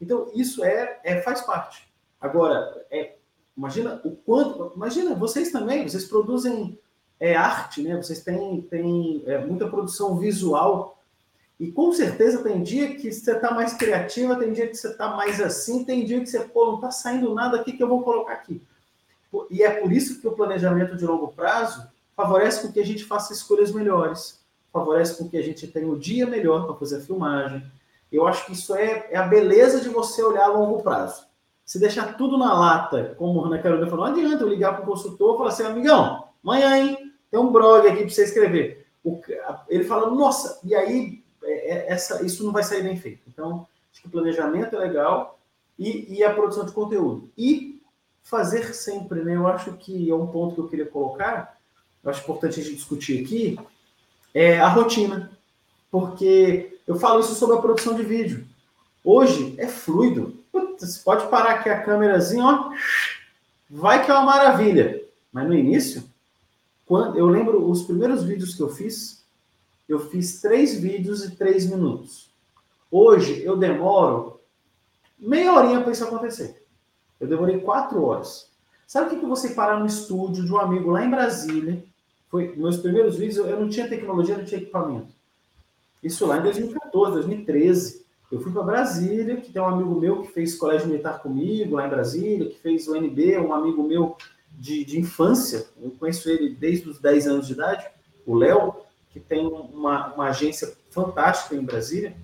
[0.00, 1.88] Então, isso é, é faz parte.
[2.20, 3.14] Agora, é,
[3.60, 4.72] Imagina o quanto.
[4.74, 6.78] Imagina, vocês também, vocês produzem
[7.20, 7.94] é, arte, né?
[7.96, 10.99] Vocês têm, têm é, muita produção visual.
[11.60, 15.14] E com certeza tem dia que você está mais criativa, tem dia que você está
[15.14, 18.02] mais assim, tem dia que você, pô, não está saindo nada aqui que eu vou
[18.02, 18.62] colocar aqui.
[19.50, 21.86] E é por isso que o planejamento de longo prazo
[22.16, 24.40] favorece com que a gente faça escolhas melhores,
[24.72, 27.62] favorece com que a gente tenha o dia melhor para fazer a filmagem.
[28.10, 31.26] Eu acho que isso é, é a beleza de você olhar a longo prazo.
[31.62, 34.82] Se deixar tudo na lata, como a Ana Carolina falou, não adianta eu ligar para
[34.82, 38.86] o consultor e falar assim, amigão, amanhã, hein, tem um blog aqui para você escrever.
[39.04, 39.20] O,
[39.68, 41.19] ele fala, nossa, e aí
[41.70, 43.22] é, essa, isso não vai sair bem feito.
[43.28, 45.38] Então, acho que o planejamento é legal
[45.78, 47.30] e, e a produção de conteúdo.
[47.38, 47.80] E
[48.24, 49.36] fazer sempre, né?
[49.36, 51.56] Eu acho que é um ponto que eu queria colocar,
[52.02, 53.58] eu acho importante a gente discutir aqui,
[54.34, 55.30] é a rotina.
[55.90, 58.46] Porque eu falo isso sobre a produção de vídeo.
[59.04, 60.38] Hoje é fluido.
[60.78, 62.72] Você pode parar aqui a câmerazinha, ó.
[63.68, 65.02] Vai que é uma maravilha.
[65.32, 66.02] Mas no início,
[66.84, 69.19] quando eu lembro os primeiros vídeos que eu fiz,
[69.92, 72.30] eu fiz três vídeos e três minutos.
[72.90, 74.40] Hoje eu demoro
[75.18, 76.64] meia horinha para isso acontecer.
[77.18, 78.50] Eu demorei quatro horas.
[78.86, 81.84] Sabe o que, que você parar no estúdio de um amigo lá em Brasília?
[82.28, 85.12] Foi meus primeiros vídeos, eu não tinha tecnologia, não tinha equipamento.
[86.02, 88.06] Isso lá em 2014, 2013.
[88.30, 91.86] Eu fui para Brasília, que tem um amigo meu que fez colégio militar comigo lá
[91.86, 94.16] em Brasília, que fez o NB, um amigo meu
[94.52, 97.86] de, de infância, eu conheço ele desde os 10 anos de idade,
[98.26, 98.74] o Léo,
[99.12, 102.14] que tem uma, uma agência fantástica em Brasília.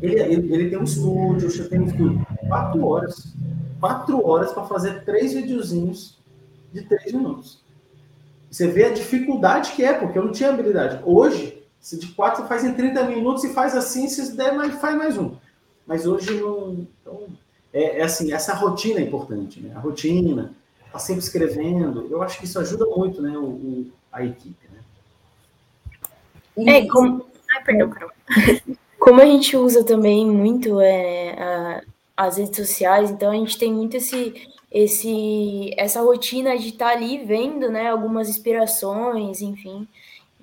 [0.00, 3.34] Ele, ele, ele tem um estúdio, eu tenho um estúdio, quatro horas.
[3.80, 6.18] Quatro horas para fazer três videozinhos
[6.72, 7.62] de três minutos.
[8.50, 11.02] Você vê a dificuldade que é, porque eu não tinha habilidade.
[11.04, 14.96] Hoje, se de quatro faz em 30 minutos e faz assim, se der, mais, faz
[14.96, 15.34] mais um.
[15.86, 16.86] Mas hoje não.
[17.00, 17.26] Então,
[17.72, 19.74] é, é, assim, essa rotina é importante, né?
[19.74, 20.52] A rotina,
[20.92, 22.06] tá sempre escrevendo.
[22.10, 23.36] Eu acho que isso ajuda muito, né?
[23.36, 24.68] O, o a equipe,
[26.56, 27.26] É, como.
[27.54, 28.10] Ai, perdão, Carol.
[28.98, 31.82] Como a gente usa também muito é, a,
[32.16, 34.32] as redes sociais, então a gente tem muito esse,
[34.70, 39.88] esse, essa rotina de estar tá ali vendo, né, algumas inspirações, enfim.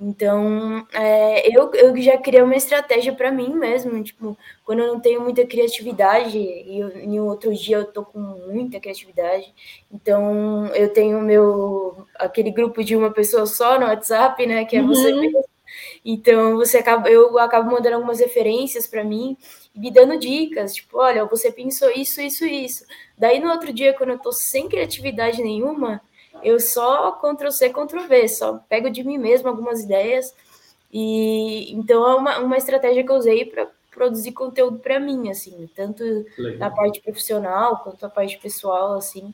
[0.01, 4.99] Então, é, eu, eu já criei uma estratégia para mim mesmo, tipo, quando eu não
[4.99, 9.53] tenho muita criatividade e eu, em outro dia eu tô com muita criatividade,
[9.91, 14.81] então eu tenho meu aquele grupo de uma pessoa só no WhatsApp, né, que é
[14.81, 15.19] você uhum.
[15.21, 15.48] mesmo.
[16.03, 19.37] Então, você acaba, eu acabo mandando algumas referências para mim
[19.75, 22.85] e me dando dicas, tipo, olha, você pensou isso, isso, isso.
[23.17, 26.01] Daí no outro dia, quando eu tô sem criatividade nenhuma,
[26.43, 30.33] eu só Ctrl C, Ctrl V, só pego de mim mesmo algumas ideias.
[30.91, 35.69] E então é uma, uma estratégia que eu usei para produzir conteúdo para mim, assim,
[35.75, 36.03] tanto
[36.37, 36.57] Legal.
[36.57, 39.33] na parte profissional quanto na parte pessoal, assim.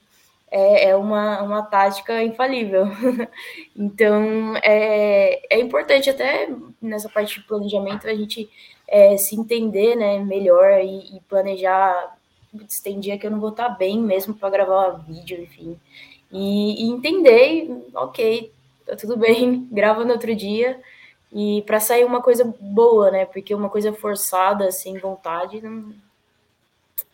[0.56, 2.86] É, é uma, uma tática infalível.
[3.76, 6.50] então, é, é importante até
[6.82, 8.50] nessa parte de planejamento a gente
[8.88, 12.16] é, se entender né, melhor e, e planejar.
[12.82, 15.78] Tem dia que eu não vou estar bem mesmo para gravar vídeo, enfim.
[16.32, 18.50] E, e entender, ok,
[18.86, 20.80] tá tudo bem, grava no outro dia.
[21.34, 23.26] E para sair uma coisa boa, né?
[23.26, 25.94] Porque uma coisa forçada, sem vontade, não,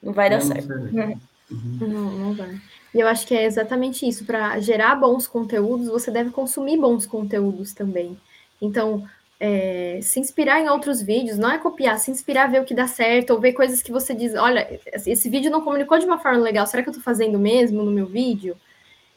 [0.03, 0.67] não vai dar não, certo.
[0.67, 1.17] Não,
[1.89, 2.61] não, não vai.
[2.93, 4.25] E eu acho que é exatamente isso.
[4.25, 8.17] Para gerar bons conteúdos, você deve consumir bons conteúdos também.
[8.61, 9.07] Então,
[9.39, 12.85] é, se inspirar em outros vídeos, não é copiar, se inspirar, ver o que dá
[12.85, 16.39] certo, ou ver coisas que você diz, olha, esse vídeo não comunicou de uma forma
[16.39, 18.55] legal, será que eu estou fazendo mesmo no meu vídeo?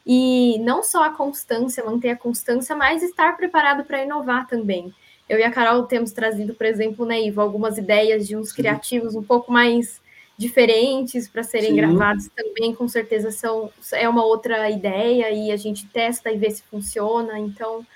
[0.06, 4.94] E não só a constância, manter a constância, mas estar preparado para inovar também.
[5.28, 9.14] Eu e a Carol temos trazido, por exemplo, né, Ivo, algumas ideias de uns criativos
[9.14, 10.00] um pouco mais
[10.36, 11.76] diferentes para serem Sim.
[11.76, 16.50] gravados também, com certeza são é uma outra ideia e a gente testa e vê
[16.50, 17.38] se funciona.
[17.38, 17.86] Então,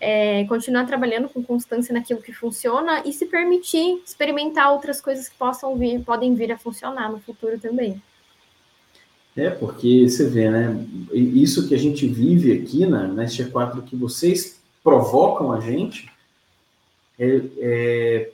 [0.00, 5.36] é, continuar trabalhando com constância naquilo que funciona e se permitir experimentar outras coisas que
[5.36, 8.00] possam vir, podem vir a funcionar no futuro também.
[9.36, 10.84] É, porque você vê, né?
[11.12, 16.10] Isso que a gente vive aqui na, na SG4, que vocês provocam a gente,
[17.18, 18.30] é, é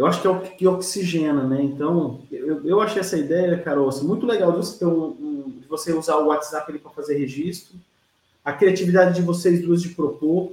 [0.00, 1.62] eu acho que é o que oxigena, né?
[1.62, 5.62] Então, eu, eu achei essa ideia, Carol, assim, muito legal de você, ter um, um,
[5.68, 7.74] você usar o WhatsApp para fazer registro,
[8.42, 10.52] a criatividade de vocês duas de propor.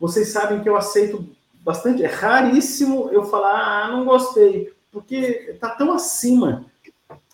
[0.00, 1.28] Vocês sabem que eu aceito
[1.60, 6.64] bastante, é raríssimo eu falar, ah, não gostei, porque tá tão acima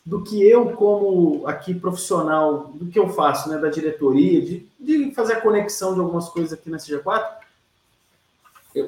[0.04, 5.14] do que eu, como aqui profissional, do que eu faço, né, da diretoria, de, de
[5.14, 7.24] fazer a conexão de algumas coisas aqui na CG4,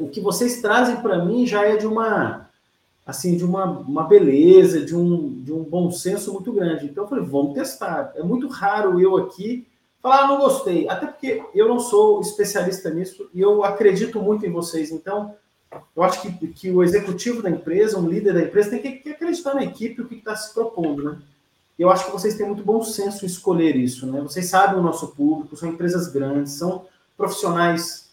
[0.01, 2.53] o que vocês trazem para mim já é de uma
[3.07, 6.87] assim, de uma, uma beleza, de um, de um bom senso muito grande.
[6.87, 8.13] Então eu falei, vamos testar.
[8.17, 9.67] É muito raro eu aqui
[10.03, 10.89] falar, ah, não gostei.
[10.89, 14.91] Até porque eu não sou especialista nisso e eu acredito muito em vocês.
[14.91, 15.35] Então,
[15.95, 19.11] eu acho que, que o executivo da empresa, um líder da empresa, tem que, que
[19.11, 21.19] acreditar na equipe o que está se propondo, né?
[21.77, 24.21] Eu acho que vocês têm muito bom senso em escolher isso, né?
[24.21, 26.87] Vocês sabem o nosso público, são empresas grandes, são
[27.17, 28.05] profissionais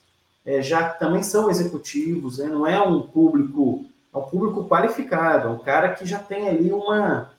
[0.45, 2.47] é, já também são executivos, né?
[2.47, 6.71] não é um público é um público qualificado, é um cara que já tem ali
[6.71, 7.31] uma,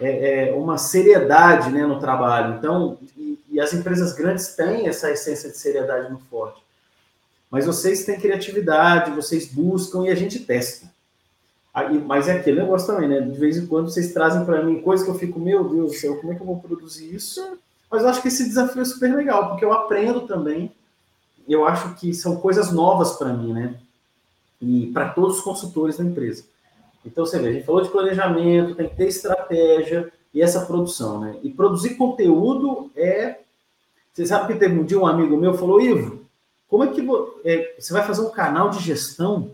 [0.00, 2.56] é, é, uma seriedade né, no trabalho.
[2.56, 6.62] Então, e, e, as empresas grandes têm essa essência de seriedade muito forte.
[7.50, 10.86] Mas vocês têm criatividade, vocês buscam e a gente testa.
[11.72, 13.20] Aí, mas é aquele negócio também, né?
[13.20, 15.98] De vez em quando vocês trazem para mim coisas que eu fico, meu Deus do
[15.98, 17.58] céu, como é que eu vou produzir isso?
[17.90, 20.72] Mas eu acho que esse desafio é super legal, porque eu aprendo também.
[21.48, 23.74] Eu acho que são coisas novas para mim, né?
[24.60, 26.44] E para todos os consultores da empresa.
[27.04, 31.20] Então, você vê, a gente falou de planejamento, tem que ter estratégia e essa produção,
[31.20, 31.38] né?
[31.42, 33.40] E produzir conteúdo é.
[34.12, 36.26] Você sabe que teve um dia um amigo meu falou, Ivo,
[36.68, 37.06] como é que
[37.44, 39.50] é, você vai fazer um canal de gestão?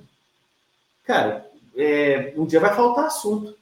[1.05, 1.47] Cara,
[1.77, 3.55] é, um dia vai faltar assunto.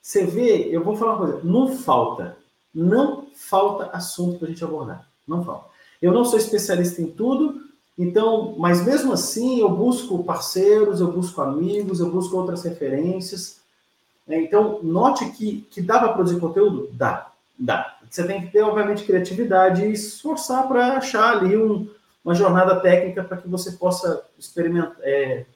[0.00, 2.36] Você vê, eu vou falar uma coisa, não falta,
[2.72, 5.68] não falta assunto para a gente abordar, não falta.
[6.00, 7.60] Eu não sou especialista em tudo,
[7.98, 13.60] então, mas mesmo assim, eu busco parceiros, eu busco amigos, eu busco outras referências.
[14.26, 14.42] Né?
[14.42, 16.90] Então, note que, que dá para produzir conteúdo?
[16.92, 17.28] Dá,
[17.58, 17.96] dá.
[18.10, 21.88] Você tem que ter, obviamente, criatividade e esforçar para achar ali um,
[22.22, 25.46] uma jornada técnica para que você possa experimentar, é,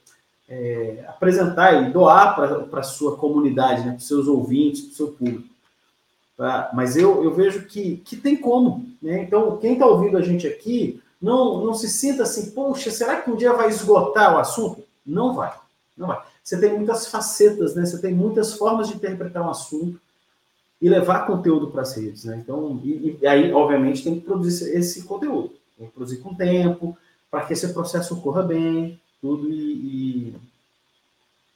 [0.48, 3.88] é, apresentar e doar para a sua comunidade, né?
[3.88, 5.48] para os seus ouvintes, para o seu público.
[6.38, 6.70] Tá?
[6.72, 8.88] Mas eu, eu vejo que, que tem como.
[9.02, 9.22] Né?
[9.22, 13.30] Então, quem está ouvindo a gente aqui não, não se sinta assim, poxa, será que
[13.30, 14.82] um dia vai esgotar o assunto?
[15.04, 15.52] Não vai,
[15.96, 16.22] não vai.
[16.42, 17.84] Você tem muitas facetas, né?
[17.84, 20.00] Você tem muitas formas de interpretar um assunto
[20.80, 22.40] e levar conteúdo para as redes, né?
[22.42, 25.52] Então, e, e, aí, obviamente, tem que produzir esse conteúdo.
[25.76, 26.96] Tem que produzir com tempo,
[27.30, 30.34] para que esse processo ocorra bem, tudo e,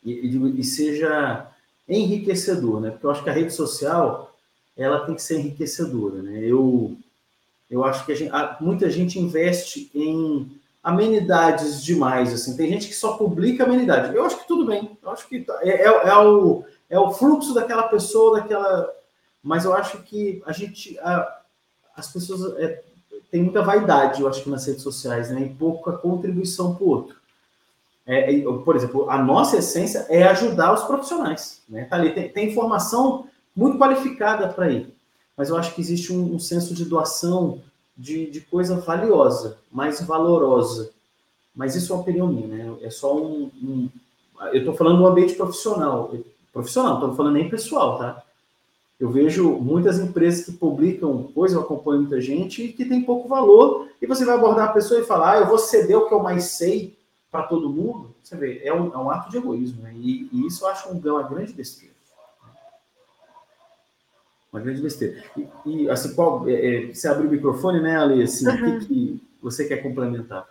[0.05, 1.51] e, e, seja
[1.89, 2.91] enriquecedor, né?
[2.91, 4.37] Porque eu acho que a rede social,
[4.77, 6.41] ela tem que ser enriquecedora, né?
[6.45, 6.97] Eu
[7.71, 12.33] eu acho que gente, muita gente investe em amenidades demais.
[12.33, 12.57] Assim.
[12.57, 14.15] Tem gente que só publica amenidade.
[14.15, 14.97] Eu acho que tudo bem.
[15.03, 18.91] Eu acho que tá, é, é, é o, é o fluxo daquela pessoa, daquela.
[19.43, 20.99] Mas eu acho que a gente.
[20.99, 21.41] A,
[21.97, 22.83] as pessoas é,
[23.31, 25.43] têm muita vaidade, eu acho que nas redes sociais, né?
[25.43, 27.17] E pouca contribuição para o outro.
[28.07, 31.62] É, por exemplo, a nossa essência é ajudar os profissionais.
[31.67, 31.85] Né?
[31.87, 34.93] Tá ali, tem, tem informação muito qualificada para ir
[35.37, 37.61] mas eu acho que existe um, um senso de doação
[37.97, 40.91] de, de, coisa valiosa, mais valorosa.
[41.55, 42.76] Mas isso é uma opinião minha, né?
[42.82, 43.51] É só um.
[43.62, 43.89] um
[44.53, 46.12] eu estou falando no ambiente profissional.
[46.53, 48.22] Profissional, não estou falando nem pessoal, tá?
[48.99, 53.28] Eu vejo muitas empresas que publicam coisas, eu acompanho muita gente, e que tem pouco
[53.28, 56.14] valor, e você vai abordar a pessoa e falar, ah, eu vou ceder o que
[56.14, 56.97] eu mais sei
[57.30, 58.14] para todo mundo.
[58.22, 59.93] Você vê, é um, é um ato de egoísmo, né?
[59.97, 61.93] e, e, isso eu acho um, uma grande besteira.
[64.55, 65.21] Uma grande besteira.
[65.37, 68.23] E, e assim, qual, é, é, você abre o microfone, né, Ali?
[68.23, 68.77] Assim, uhum.
[68.77, 70.47] O que, que você quer complementar?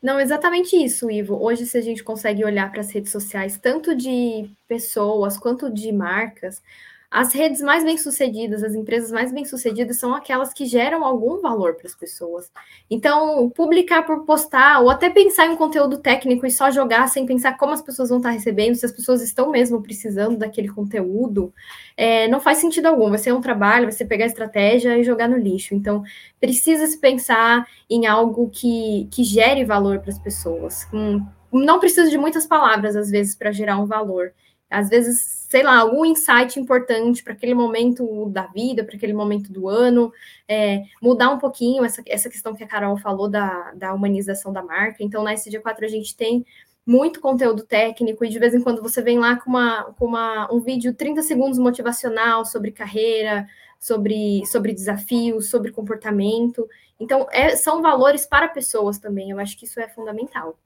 [0.00, 1.34] Não, exatamente isso, Ivo.
[1.34, 5.90] Hoje, se a gente consegue olhar para as redes sociais, tanto de pessoas quanto de
[5.90, 6.62] marcas,
[7.10, 11.88] as redes mais bem-sucedidas, as empresas mais bem-sucedidas são aquelas que geram algum valor para
[11.88, 12.48] as pessoas.
[12.88, 17.26] Então, publicar por postar, ou até pensar em um conteúdo técnico e só jogar sem
[17.26, 21.52] pensar como as pessoas vão estar recebendo, se as pessoas estão mesmo precisando daquele conteúdo,
[21.96, 23.10] é, não faz sentido algum.
[23.10, 25.74] Vai ser um trabalho, vai ser pegar a estratégia e jogar no lixo.
[25.74, 26.04] Então,
[26.40, 30.86] precisa se pensar em algo que, que gere valor para as pessoas.
[30.94, 34.32] Hum, não precisa de muitas palavras, às vezes, para gerar um valor
[34.70, 39.52] às vezes, sei lá, algum insight importante para aquele momento da vida, para aquele momento
[39.52, 40.12] do ano,
[40.46, 44.62] é, mudar um pouquinho essa, essa questão que a Carol falou da, da humanização da
[44.62, 45.02] marca.
[45.02, 46.46] Então, na SG4 a gente tem
[46.86, 50.52] muito conteúdo técnico e de vez em quando você vem lá com, uma, com uma,
[50.52, 53.46] um vídeo 30 segundos motivacional sobre carreira,
[53.78, 56.68] sobre, sobre desafios, sobre comportamento.
[56.98, 59.30] Então, é, são valores para pessoas também.
[59.30, 60.56] Eu acho que isso é fundamental.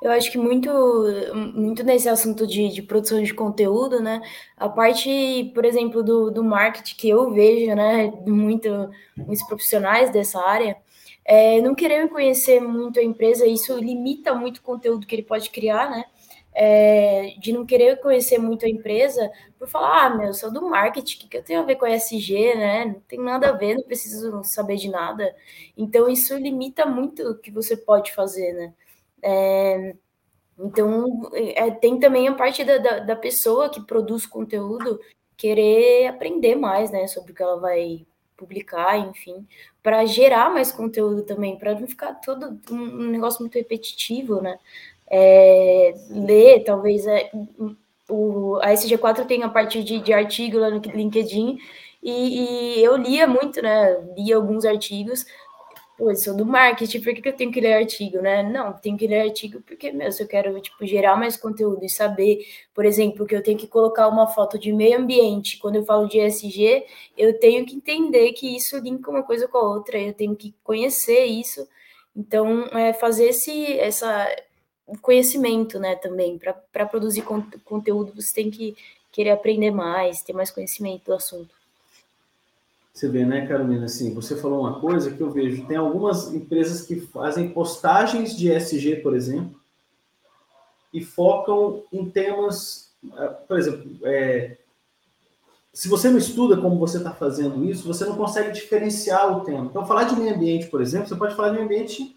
[0.00, 0.70] Eu acho que muito,
[1.54, 4.22] muito nesse assunto de, de produção de conteúdo, né?
[4.56, 8.06] A parte, por exemplo, do, do marketing que eu vejo, né?
[8.26, 8.68] Muito,
[9.16, 10.76] muitos profissionais dessa área,
[11.24, 15.50] é, não querer conhecer muito a empresa, isso limita muito o conteúdo que ele pode
[15.50, 16.04] criar, né?
[16.54, 20.62] É, de não querer conhecer muito a empresa por falar, ah, meu, eu sou do
[20.62, 22.84] marketing, o que, eu tenho a ver com ESG, né?
[22.86, 25.34] Não tem nada a ver, não preciso saber de nada.
[25.76, 28.72] Então, isso limita muito o que você pode fazer, né?
[29.22, 29.94] É,
[30.58, 35.00] então, é, tem também a parte da, da, da, pessoa que produz conteúdo
[35.36, 38.04] querer aprender mais, né, sobre o que ela vai
[38.36, 39.46] publicar, enfim,
[39.82, 44.58] para gerar mais conteúdo também, para não ficar todo um, negócio muito repetitivo, né?
[45.10, 47.30] É, ler, talvez, é,
[48.08, 51.58] o, a SG4 tem a parte de, de artigo lá no LinkedIn,
[52.02, 53.96] e, e, eu lia muito, né?
[54.16, 55.24] Lia alguns artigos
[55.98, 58.42] pô, eu sou do marketing, por que, que eu tenho que ler artigo, né?
[58.44, 61.90] Não, tenho que ler artigo porque, meu, se eu quero, tipo, gerar mais conteúdo e
[61.90, 65.84] saber, por exemplo, que eu tenho que colocar uma foto de meio ambiente, quando eu
[65.84, 66.84] falo de ESG,
[67.16, 70.54] eu tenho que entender que isso linka uma coisa com a outra, eu tenho que
[70.62, 71.66] conhecer isso,
[72.16, 74.28] então, é fazer esse, essa
[75.02, 77.22] conhecimento, né, também, para produzir
[77.64, 78.76] conteúdo, você tem que
[79.12, 81.57] querer aprender mais, ter mais conhecimento do assunto.
[82.92, 83.84] Você vê, né, Carolina?
[83.84, 85.66] Assim, você falou uma coisa que eu vejo.
[85.66, 89.58] Tem algumas empresas que fazem postagens de SG, por exemplo,
[90.92, 94.56] e focam em temas, ah, por exemplo, é,
[95.72, 99.66] se você não estuda como você está fazendo isso, você não consegue diferenciar o tema.
[99.66, 102.16] Então, falar de meio ambiente, por exemplo, você pode falar de meio ambiente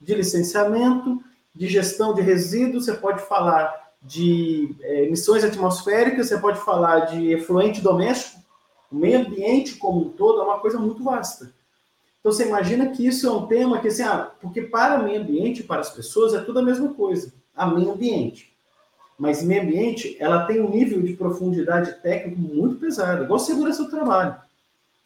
[0.00, 1.22] de licenciamento,
[1.54, 7.32] de gestão de resíduos, você pode falar de é, emissões atmosféricas, você pode falar de
[7.32, 8.40] efluente doméstico,
[8.90, 11.52] o meio ambiente como um todo é uma coisa muito vasta.
[12.20, 15.62] Então você imagina que isso é um tema que assim, ah, porque para meio ambiente,
[15.62, 17.32] para as pessoas, é tudo a mesma coisa.
[17.54, 18.54] A meio ambiente.
[19.18, 23.90] Mas meio ambiente, ela tem um nível de profundidade técnico muito pesado, igual segurança do
[23.90, 24.36] trabalho.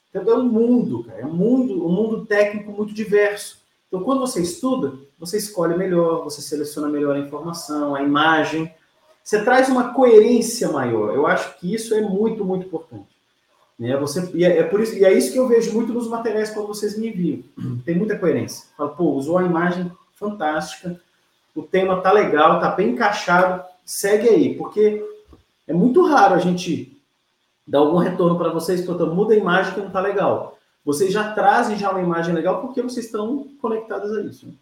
[0.08, 3.58] Então é um mundo, cara, é um mundo, um mundo técnico muito diverso.
[3.88, 8.72] Então quando você estuda, você escolhe melhor, você seleciona melhor a informação, a imagem,
[9.22, 11.14] você traz uma coerência maior.
[11.14, 13.17] Eu acho que isso é muito, muito importante.
[13.78, 13.96] Né?
[13.96, 16.50] Você, e, é, é, por isso, e é isso que eu vejo muito nos materiais
[16.50, 17.42] quando vocês me enviam.
[17.84, 18.66] Tem muita coerência.
[18.76, 21.00] Fala, pô, usou a imagem fantástica,
[21.54, 25.04] o tema tá legal, tá bem encaixado, segue aí, porque
[25.66, 26.96] é muito raro a gente
[27.66, 30.58] dar algum retorno para vocês, portanto, muda a imagem que não tá legal.
[30.84, 34.46] Vocês já trazem já uma imagem legal porque vocês estão conectados a isso.
[34.46, 34.52] Né?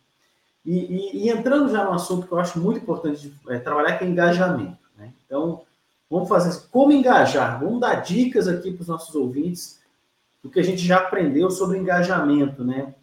[0.64, 3.96] E, e, e, entrando já no assunto que eu acho muito importante de, é, trabalhar,
[3.96, 4.76] que é engajamento.
[4.98, 5.12] Né?
[5.24, 5.62] Então,
[6.10, 7.60] Vamos fazer assim, como engajar.
[7.60, 9.80] Vamos dar dicas aqui para os nossos ouvintes
[10.42, 12.94] do que a gente já aprendeu sobre engajamento, né?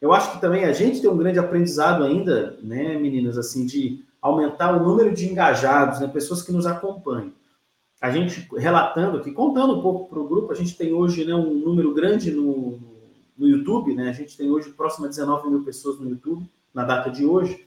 [0.00, 4.04] Eu acho que também a gente tem um grande aprendizado ainda, né, meninas, assim, de
[4.20, 7.32] aumentar o número de engajados, né, pessoas que nos acompanham.
[8.00, 11.34] A gente relatando aqui, contando um pouco para o grupo, a gente tem hoje né,
[11.34, 12.78] um número grande no,
[13.36, 14.10] no YouTube, né?
[14.10, 17.66] A gente tem hoje próximo a 19 mil pessoas no YouTube, na data de hoje.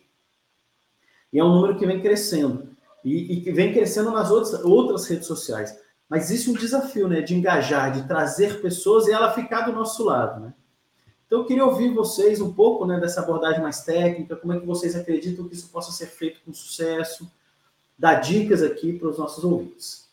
[1.33, 2.69] E é um número que vem crescendo
[3.03, 5.77] e, e que vem crescendo nas outras, outras redes sociais.
[6.07, 10.03] Mas existe um desafio, né, de engajar, de trazer pessoas e ela ficar do nosso
[10.03, 10.53] lado, né?
[11.27, 14.65] Então eu queria ouvir vocês um pouco, né, dessa abordagem mais técnica, como é que
[14.65, 17.31] vocês acreditam que isso possa ser feito com sucesso,
[17.97, 20.09] dar dicas aqui para os nossos ouvintes.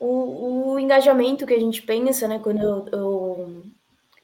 [0.00, 2.40] o, o engajamento que a gente pensa, né?
[2.42, 3.62] Quando eu, eu,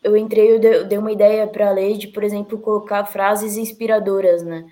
[0.03, 4.67] eu entrei, eu dei uma ideia para a de, por exemplo, colocar frases inspiradoras, né?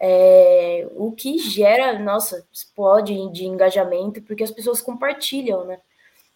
[0.00, 5.78] É, o que gera, nossa, explode de engajamento, porque as pessoas compartilham, né?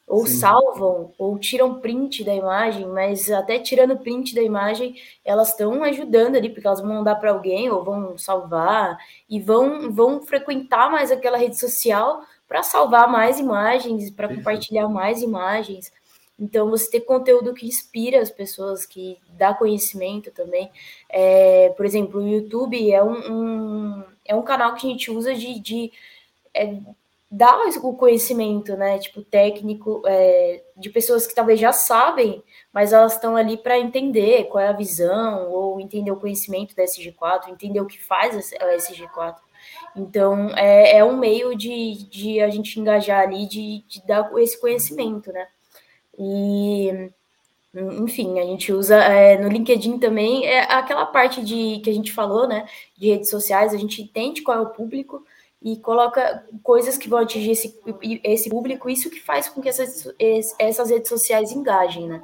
[0.07, 0.39] Ou Sim.
[0.39, 6.37] salvam, ou tiram print da imagem, mas até tirando print da imagem, elas estão ajudando
[6.37, 8.99] ali, porque elas vão mandar para alguém, ou vão salvar,
[9.29, 15.23] e vão, vão frequentar mais aquela rede social para salvar mais imagens, para compartilhar mais
[15.23, 15.91] imagens.
[16.39, 20.71] Então, você ter conteúdo que inspira as pessoas, que dá conhecimento também.
[21.09, 25.35] É, por exemplo, o YouTube é um, um, é um canal que a gente usa
[25.35, 25.93] de, de
[26.55, 26.79] é,
[27.31, 28.99] dar o conhecimento, né?
[28.99, 34.45] Tipo, técnico, é, de pessoas que talvez já sabem, mas elas estão ali para entender
[34.45, 38.67] qual é a visão, ou entender o conhecimento da SG4, entender o que faz a
[38.77, 39.37] SG4.
[39.97, 44.61] Então, é, é um meio de, de a gente engajar ali, de, de dar esse
[44.61, 45.47] conhecimento, né?
[46.19, 47.11] E,
[47.75, 52.13] enfim, a gente usa é, no LinkedIn também, é aquela parte de que a gente
[52.13, 52.67] falou, né?
[52.97, 55.25] De redes sociais, a gente entende qual é o público
[55.65, 57.81] e coloca coisas que vão atingir esse,
[58.25, 60.13] esse público, isso que faz com que essas,
[60.59, 62.23] essas redes sociais engajem, né?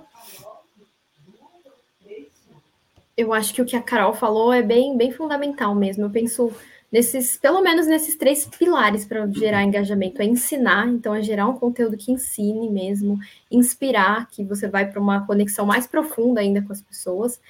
[3.17, 6.05] Eu acho que o que a Carol falou é bem, bem fundamental mesmo.
[6.05, 6.53] Eu penso
[6.91, 11.55] nesses, pelo menos nesses três pilares para gerar engajamento, é ensinar, então é gerar um
[11.55, 13.19] conteúdo que ensine mesmo,
[13.51, 17.41] inspirar, que você vai para uma conexão mais profunda ainda com as pessoas,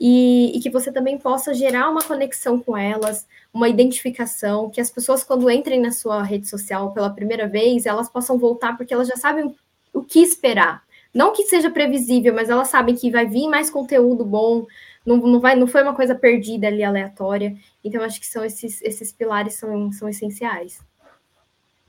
[0.00, 4.90] e, e, que você também possa gerar uma conexão com elas, uma identificação, que as
[4.90, 9.08] pessoas, quando entrem na sua rede social pela primeira vez, elas possam voltar porque elas
[9.08, 9.54] já sabem
[9.92, 10.84] o que esperar.
[11.14, 14.66] Não que seja previsível, mas elas sabem que vai vir mais conteúdo bom,
[15.06, 17.56] não, não, vai, não foi uma coisa perdida ali, aleatória.
[17.84, 20.80] Então, acho que são esses, esses pilares são, são essenciais.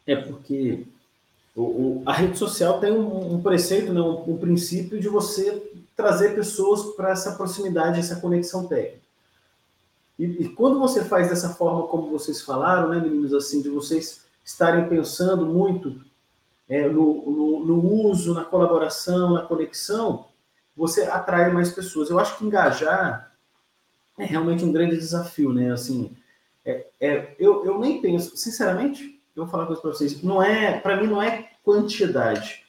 [0.06, 0.86] É porque
[1.56, 5.72] o, o, a rede social tem um, um preceito, né, um, um, princípio de você
[5.96, 9.02] trazer pessoas para essa proximidade, essa conexão técnica.
[10.20, 14.26] E, e, quando você faz dessa forma, como vocês falaram, né, meninos, assim, de vocês
[14.46, 16.00] estarem pensando muito
[16.70, 20.26] é, no, no, no uso, na colaboração, na conexão,
[20.78, 22.10] você atrai mais pessoas.
[22.10, 23.34] Eu acho que engajar
[24.18, 25.72] é realmente um grande desafio, né?
[25.72, 26.16] Assim,
[26.64, 30.42] é, é, eu, eu nem penso, sinceramente, eu vou falar uma coisa para vocês, não
[30.42, 32.66] é, para mim não é quantidade,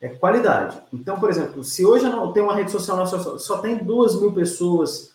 [0.00, 0.80] é qualidade.
[0.92, 3.76] Então, por exemplo, se hoje eu não tenho uma rede social nossa, só, só tem
[3.76, 5.14] duas mil pessoas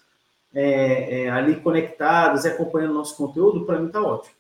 [0.54, 4.36] é, é, ali conectadas e acompanhando nosso conteúdo, para mim está ótimo.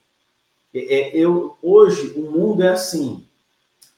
[0.73, 3.27] É, é, eu, hoje, o mundo é assim,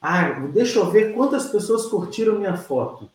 [0.00, 3.11] ah, deixa eu ver quantas pessoas curtiram minha foto.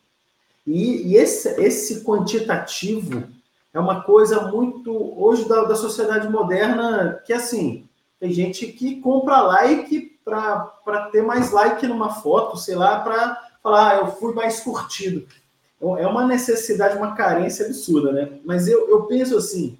[0.68, 3.24] E, e esse, esse quantitativo
[3.72, 7.88] é uma coisa muito, hoje, da, da sociedade moderna, que assim,
[8.20, 13.92] tem gente que compra like para ter mais like numa foto, sei lá, para falar,
[13.92, 15.26] ah, eu fui mais curtido.
[15.78, 18.38] Então, é uma necessidade, uma carência absurda, né?
[18.44, 19.78] Mas eu, eu penso assim,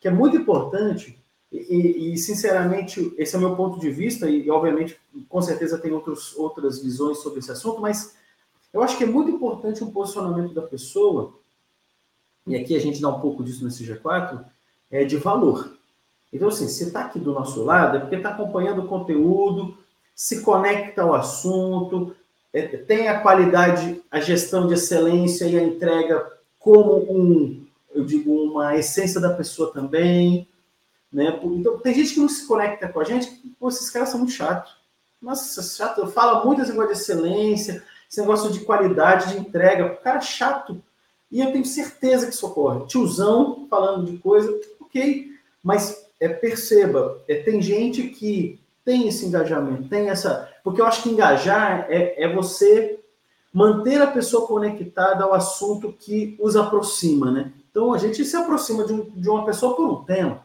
[0.00, 1.16] que é muito importante,
[1.52, 5.92] e, e, sinceramente, esse é o meu ponto de vista, e obviamente, com certeza tem
[5.92, 8.16] outros, outras visões sobre esse assunto, mas
[8.74, 11.32] eu acho que é muito importante um posicionamento da pessoa,
[12.44, 14.44] e aqui a gente dá um pouco disso nesse G4,
[14.90, 15.78] é de valor.
[16.32, 19.78] Então, assim, se está aqui do nosso lado, é porque está acompanhando o conteúdo,
[20.12, 22.16] se conecta ao assunto,
[22.52, 27.64] é, tem a qualidade, a gestão de excelência e a entrega como um,
[27.94, 30.48] eu digo, uma essência da pessoa também.
[31.12, 31.40] Né?
[31.44, 34.32] Então, tem gente que não se conecta com a gente, pô, esses caras são muito
[34.32, 34.76] chatos.
[35.22, 39.96] Nossa, chato, fala muito esse negócio de excelência, esse negócio de qualidade, de entrega, o
[39.96, 40.82] cara chato.
[41.30, 42.86] E eu tenho certeza que isso ocorre.
[42.86, 45.32] Tiozão falando de coisa, ok,
[45.62, 50.48] mas é, perceba, é, tem gente que tem esse engajamento, tem essa.
[50.62, 53.00] Porque eu acho que engajar é, é você
[53.52, 57.52] manter a pessoa conectada ao assunto que os aproxima, né?
[57.70, 60.44] Então a gente se aproxima de, um, de uma pessoa por um tema.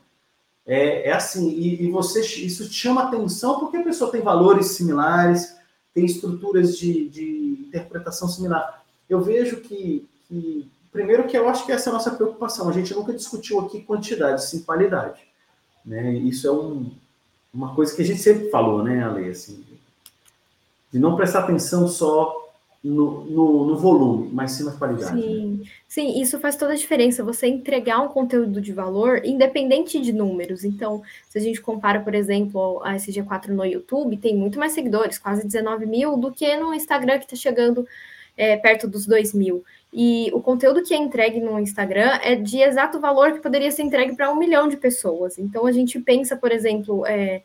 [0.66, 4.68] É, é assim, e, e, você isso te chama atenção porque a pessoa tem valores
[4.68, 5.58] similares,
[5.94, 8.84] tem estruturas de, de interpretação similar.
[9.10, 12.70] Eu vejo que, que, primeiro que eu acho que essa é a nossa preocupação.
[12.70, 15.20] A gente nunca discutiu aqui quantidade, sim qualidade.
[15.86, 16.14] Né?
[16.14, 16.92] Isso é um,
[17.54, 19.30] uma coisa que a gente sempre falou, né, Ale?
[19.30, 19.64] Assim,
[20.92, 22.39] de não prestar atenção só
[22.84, 25.22] no, no, no, volume, mas sim na qualidade.
[25.22, 25.60] Sim.
[25.60, 25.70] Né?
[25.88, 27.24] sim, isso faz toda a diferença.
[27.24, 30.64] Você entregar um conteúdo de valor, independente de números.
[30.64, 35.18] Então, se a gente compara, por exemplo, a SG4 no YouTube, tem muito mais seguidores,
[35.18, 37.86] quase 19 mil, do que no Instagram, que está chegando
[38.38, 39.64] é, perto dos 2 mil.
[39.92, 43.84] E o conteúdo que é entregue no Instagram é de exato valor que poderia ser
[43.84, 45.38] entregue para um milhão de pessoas.
[45.38, 47.42] Então, a gente pensa, por exemplo, é,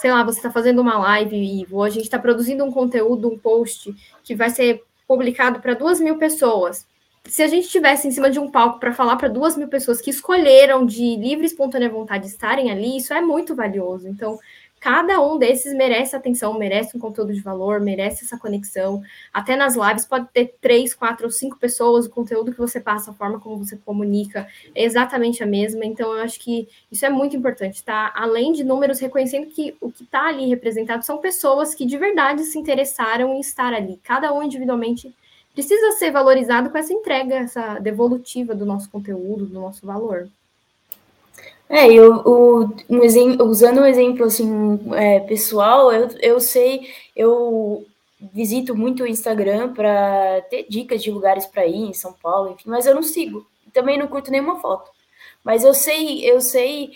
[0.00, 3.36] sei lá, você está fazendo uma live, Ivo, a gente está produzindo um conteúdo, um
[3.38, 3.94] post
[4.24, 6.86] que vai ser publicado para duas mil pessoas.
[7.26, 10.00] Se a gente estivesse em cima de um palco para falar para duas mil pessoas
[10.00, 14.08] que escolheram de livre e espontânea vontade estarem ali, isso é muito valioso.
[14.08, 14.38] Então,
[14.80, 19.02] cada um desses merece atenção, merece um conteúdo de valor, merece essa conexão.
[19.32, 23.10] Até nas lives pode ter três, quatro ou cinco pessoas, o conteúdo que você passa,
[23.10, 25.84] a forma como você comunica é exatamente a mesma.
[25.84, 28.10] Então, eu acho que isso é muito importante, tá?
[28.16, 32.42] Além de números, reconhecendo que o que está ali representado são pessoas que de verdade
[32.44, 35.14] se interessaram em estar ali, cada um individualmente.
[35.52, 40.30] Precisa ser valorizado com essa entrega, essa devolutiva do nosso conteúdo, do nosso valor.
[41.72, 47.86] É, eu, o, um usando um exemplo assim, é, pessoal, eu, eu sei, eu
[48.20, 52.68] visito muito o Instagram para ter dicas de lugares para ir em São Paulo, enfim,
[52.68, 53.46] mas eu não sigo.
[53.72, 54.90] Também não curto nenhuma foto.
[55.44, 56.90] Mas eu sei, eu sei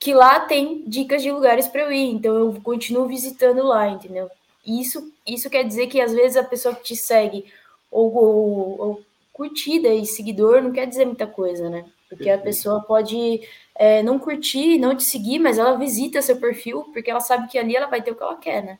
[0.00, 4.30] que lá tem dicas de lugares para eu ir, então eu continuo visitando lá, entendeu?
[4.66, 7.44] Isso, isso quer dizer que às vezes a pessoa que te segue
[7.90, 9.02] ou, ou, ou
[9.34, 11.84] curtida e seguidor não quer dizer muita coisa, né?
[12.08, 13.40] Porque a pessoa pode
[13.74, 17.58] é, não curtir, não te seguir, mas ela visita seu perfil porque ela sabe que
[17.58, 18.78] ali ela vai ter o que ela quer, né?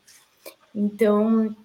[0.73, 1.55] Então,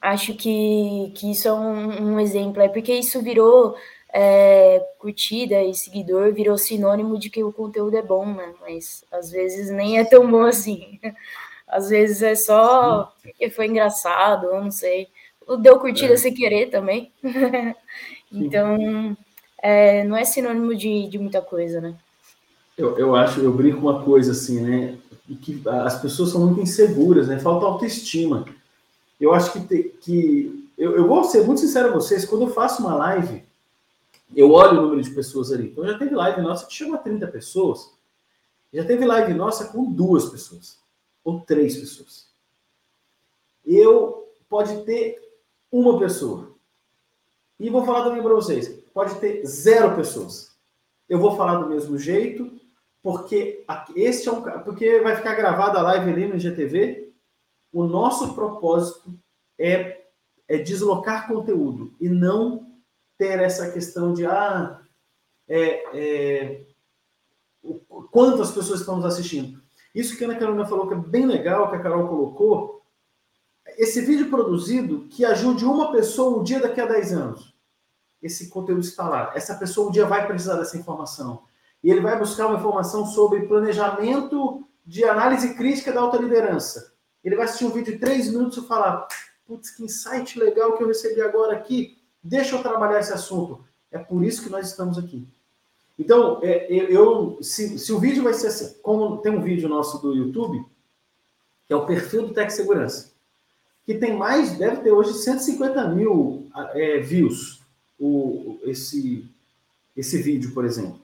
[0.00, 3.76] acho que, que isso é um, um exemplo, é porque isso virou
[4.12, 8.54] é, curtida e seguidor, virou sinônimo de que o conteúdo é bom, né?
[8.60, 11.00] Mas às vezes nem é tão bom assim.
[11.66, 15.08] Às vezes é só porque foi engraçado, eu não sei.
[15.60, 16.16] Deu curtida é.
[16.16, 17.10] sem querer também.
[18.30, 19.16] então,
[19.64, 21.96] é, não é sinônimo de, de muita coisa, né?
[22.76, 24.98] Eu, eu acho, eu brinco uma coisa assim, né?
[25.40, 27.38] Que as pessoas são muito inseguras, né?
[27.38, 28.44] Falta autoestima.
[29.18, 32.50] Eu acho que, te, que eu, eu vou ser muito sincero a vocês, quando eu
[32.50, 33.42] faço uma live,
[34.36, 35.68] eu olho o número de pessoas ali.
[35.68, 37.90] Então já teve live nossa que chegou a 30 pessoas.
[38.70, 40.78] Já teve live nossa com duas pessoas
[41.24, 42.26] ou três pessoas.
[43.64, 45.18] Eu pode ter
[45.72, 46.50] uma pessoa.
[47.58, 50.56] E vou falar também para vocês, pode ter zero pessoas.
[51.08, 52.58] Eu vou falar do mesmo jeito,
[53.02, 57.12] porque este é um porque vai ficar gravada a live ali no GTV.
[57.72, 59.12] O nosso propósito
[59.58, 60.04] é,
[60.48, 62.72] é deslocar conteúdo e não
[63.18, 64.80] ter essa questão de ah,
[65.48, 66.66] é, é,
[68.10, 69.62] quantas pessoas estão nos assistindo.
[69.94, 72.82] Isso que a Ana Carolina falou que é bem legal, que a Carol colocou.
[73.76, 77.53] Esse vídeo produzido que ajude uma pessoa um dia daqui a 10 anos.
[78.24, 79.32] Esse conteúdo está lá.
[79.34, 81.42] Essa pessoa um dia vai precisar dessa informação
[81.82, 86.94] e ele vai buscar uma informação sobre planejamento de análise crítica da alta liderança.
[87.22, 89.06] Ele vai assistir um vídeo de três minutos e falar:
[89.46, 93.62] putz, que insight legal que eu recebi agora aqui, deixa eu trabalhar esse assunto.
[93.92, 95.28] É por isso que nós estamos aqui.
[95.98, 100.00] Então, é, eu, se, se, o vídeo vai ser assim, como tem um vídeo nosso
[100.00, 100.64] do YouTube,
[101.66, 103.12] que é o perfil do Tech Segurança,
[103.84, 107.63] que tem mais, deve ter hoje 150 mil é, views,
[108.04, 109.26] o, esse,
[109.96, 111.00] esse vídeo, por exemplo.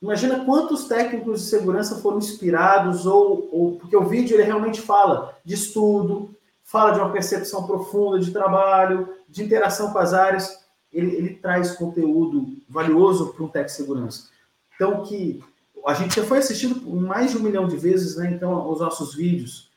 [0.00, 5.36] Imagina quantos técnicos de segurança foram inspirados, ou, ou, porque o vídeo ele realmente fala
[5.44, 6.34] de estudo,
[6.64, 10.58] fala de uma percepção profunda de trabalho, de interação com as áreas.
[10.92, 14.28] Ele, ele traz conteúdo valioso para um técnico de segurança.
[14.74, 15.42] Então, que
[15.84, 18.30] a gente já foi assistido mais de um milhão de vezes, né?
[18.32, 19.70] Então, os nossos vídeos.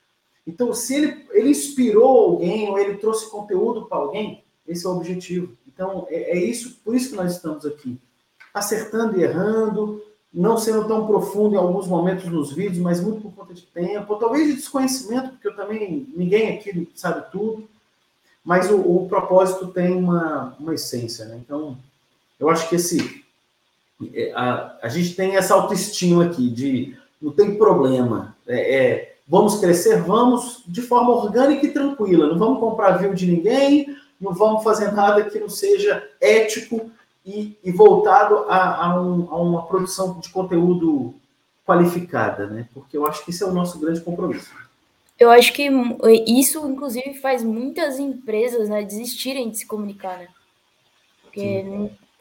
[0.46, 4.96] Então, se ele, ele inspirou alguém ou ele trouxe conteúdo para alguém, esse é o
[4.96, 5.58] objetivo.
[5.74, 7.98] Então, é, é isso, por isso que nós estamos aqui.
[8.54, 10.04] Acertando e errando,
[10.34, 14.14] não sendo tão profundo em alguns momentos nos vídeos, mas muito por conta de tempo,
[14.14, 17.68] ou talvez de desconhecimento, porque eu também, ninguém aqui sabe tudo,
[18.44, 21.40] mas o, o propósito tem uma, uma essência, né?
[21.44, 21.78] Então,
[22.40, 23.24] eu acho que esse,
[24.14, 29.60] é, a, a gente tem essa autoestima aqui de não tem problema, é, é, vamos
[29.60, 34.64] crescer, vamos de forma orgânica e tranquila, não vamos comprar view de ninguém, não vamos
[34.64, 36.92] fazer nada que não seja ético,
[37.26, 41.14] e, e voltado a, a, um, a, uma produção de conteúdo
[41.66, 42.68] qualificada, né?
[42.74, 44.52] Porque eu acho que isso é o nosso grande compromisso.
[45.20, 45.70] Eu acho que
[46.26, 50.28] isso, inclusive, faz muitas empresas né, desistirem de se comunicar, né?
[51.22, 51.64] Porque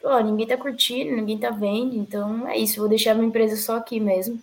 [0.01, 3.77] pô, ninguém tá curtindo, ninguém tá vendo, então é isso, vou deixar minha empresa só
[3.77, 4.39] aqui mesmo.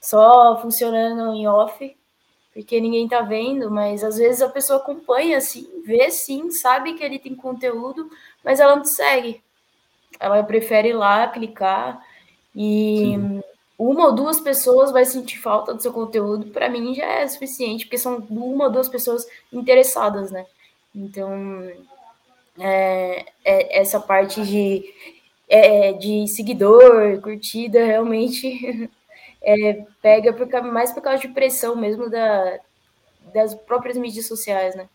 [0.00, 1.94] Só funcionando em off,
[2.62, 7.04] porque ninguém tá vendo, mas às vezes a pessoa acompanha, assim, vê sim, sabe que
[7.04, 8.10] ele tem conteúdo,
[8.44, 9.42] mas ela não te segue
[10.20, 12.04] ela prefere ir lá clicar
[12.54, 13.42] e Sim.
[13.78, 17.86] uma ou duas pessoas vai sentir falta do seu conteúdo, para mim já é suficiente,
[17.86, 20.44] porque são uma ou duas pessoas interessadas, né?
[20.94, 21.32] Então,
[22.58, 24.84] é, é, essa parte de,
[25.48, 28.90] é, de seguidor, curtida, realmente
[29.42, 32.58] é, pega por, mais por causa de pressão mesmo da,
[33.32, 34.88] das próprias mídias sociais, né?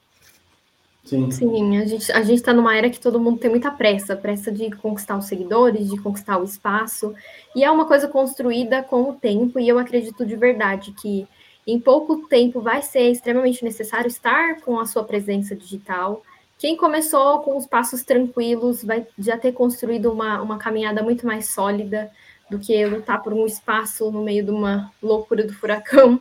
[1.03, 1.29] Sim.
[1.29, 4.71] Sim, a gente a está numa era que todo mundo tem muita pressa, pressa de
[4.71, 7.13] conquistar os seguidores, de conquistar o espaço,
[7.55, 11.27] e é uma coisa construída com o tempo, e eu acredito de verdade que
[11.67, 16.23] em pouco tempo vai ser extremamente necessário estar com a sua presença digital.
[16.57, 21.49] Quem começou com os passos tranquilos vai já ter construído uma, uma caminhada muito mais
[21.49, 22.11] sólida
[22.49, 26.19] do que lutar por um espaço no meio de uma loucura do furacão.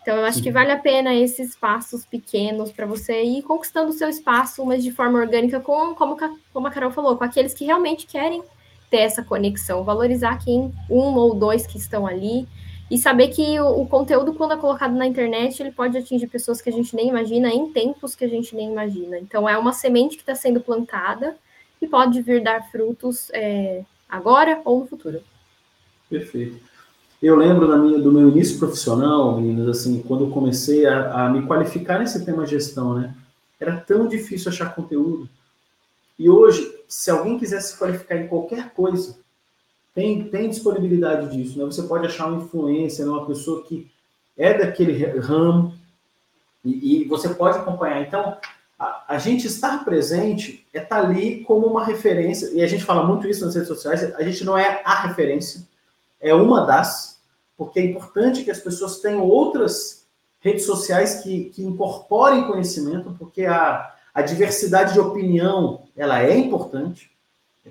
[0.00, 3.92] Então, eu acho que vale a pena esses passos pequenos para você ir conquistando o
[3.92, 6.16] seu espaço, mas de forma orgânica, com, como,
[6.50, 8.42] como a Carol falou, com aqueles que realmente querem
[8.88, 12.48] ter essa conexão, valorizar quem um ou dois que estão ali
[12.90, 16.62] e saber que o, o, conteúdo, quando é colocado na internet, ele pode atingir pessoas
[16.62, 19.18] que a gente nem imagina em tempos que a gente nem imagina.
[19.18, 21.36] Então, é uma semente que está sendo plantada
[21.82, 25.22] e pode vir dar frutos é, agora ou no futuro.
[26.08, 26.58] Perfeito.
[27.20, 31.30] Eu lembro da minha, do meu início profissional, meninas, assim, quando eu comecei a, a
[31.30, 33.14] me qualificar nesse tema gestão, né?
[33.58, 35.28] Era tão difícil achar conteúdo.
[36.16, 39.18] E hoje, se alguém quiser se qualificar em qualquer coisa,
[39.94, 41.64] tem, tem disponibilidade disso, né?
[41.64, 43.10] Você pode achar uma influência, né?
[43.10, 43.90] uma pessoa que
[44.36, 45.74] é daquele ramo
[46.64, 48.00] e, e você pode acompanhar.
[48.02, 48.36] Então,
[48.78, 52.84] a, a, gente estar presente é estar tá ali como uma referência, e a gente
[52.84, 55.66] fala muito isso nas redes sociais, a gente não é a referência,
[56.20, 57.20] é uma das,
[57.56, 60.06] porque é importante que as pessoas tenham outras
[60.40, 67.10] redes sociais que, que incorporem conhecimento, porque a, a diversidade de opinião ela é importante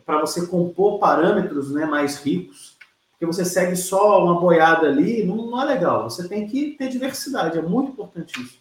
[0.05, 2.77] para você compor parâmetros né, mais ricos,
[3.11, 6.03] porque você segue só uma boiada ali, não, não é legal.
[6.09, 8.59] Você tem que ter diversidade, é muito importante isso.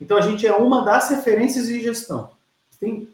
[0.00, 2.30] Então a gente é uma das referências de gestão.
[2.80, 3.06] Tem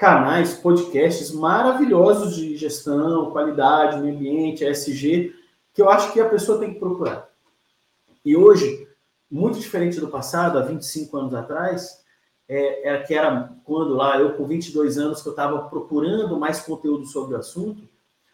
[0.00, 5.34] canais, podcasts maravilhosos de gestão, qualidade, meio ambiente, ESG,
[5.74, 7.28] que eu acho que a pessoa tem que procurar.
[8.24, 8.88] E hoje,
[9.30, 12.02] muito diferente do passado, há 25 anos atrás,
[12.48, 16.60] é, é que era quando lá, eu com 22 anos, que eu estava procurando mais
[16.60, 17.86] conteúdo sobre o assunto,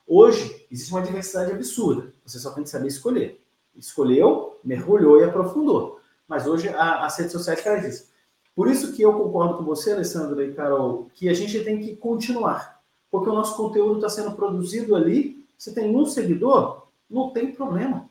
[0.06, 2.12] hoje existe uma diversidade absurda.
[2.24, 3.44] Você só tem que saber escolher.
[3.74, 6.00] Escolheu, mergulhou e aprofundou.
[6.28, 8.08] Mas hoje a, as redes sociais fazem isso.
[8.56, 11.94] Por isso que eu concordo com você, Alessandra e Carol, que a gente tem que
[11.94, 12.80] continuar.
[13.10, 15.46] Porque o nosso conteúdo está sendo produzido ali.
[15.58, 18.08] Você tem um seguidor, não tem problema.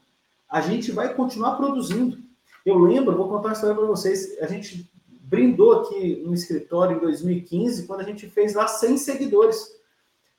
[0.47, 2.19] A gente vai continuar produzindo.
[2.63, 4.38] Eu lembro, vou contar uma história para vocês.
[4.39, 9.76] A gente brindou aqui no escritório em 2015, quando a gente fez lá 100 seguidores.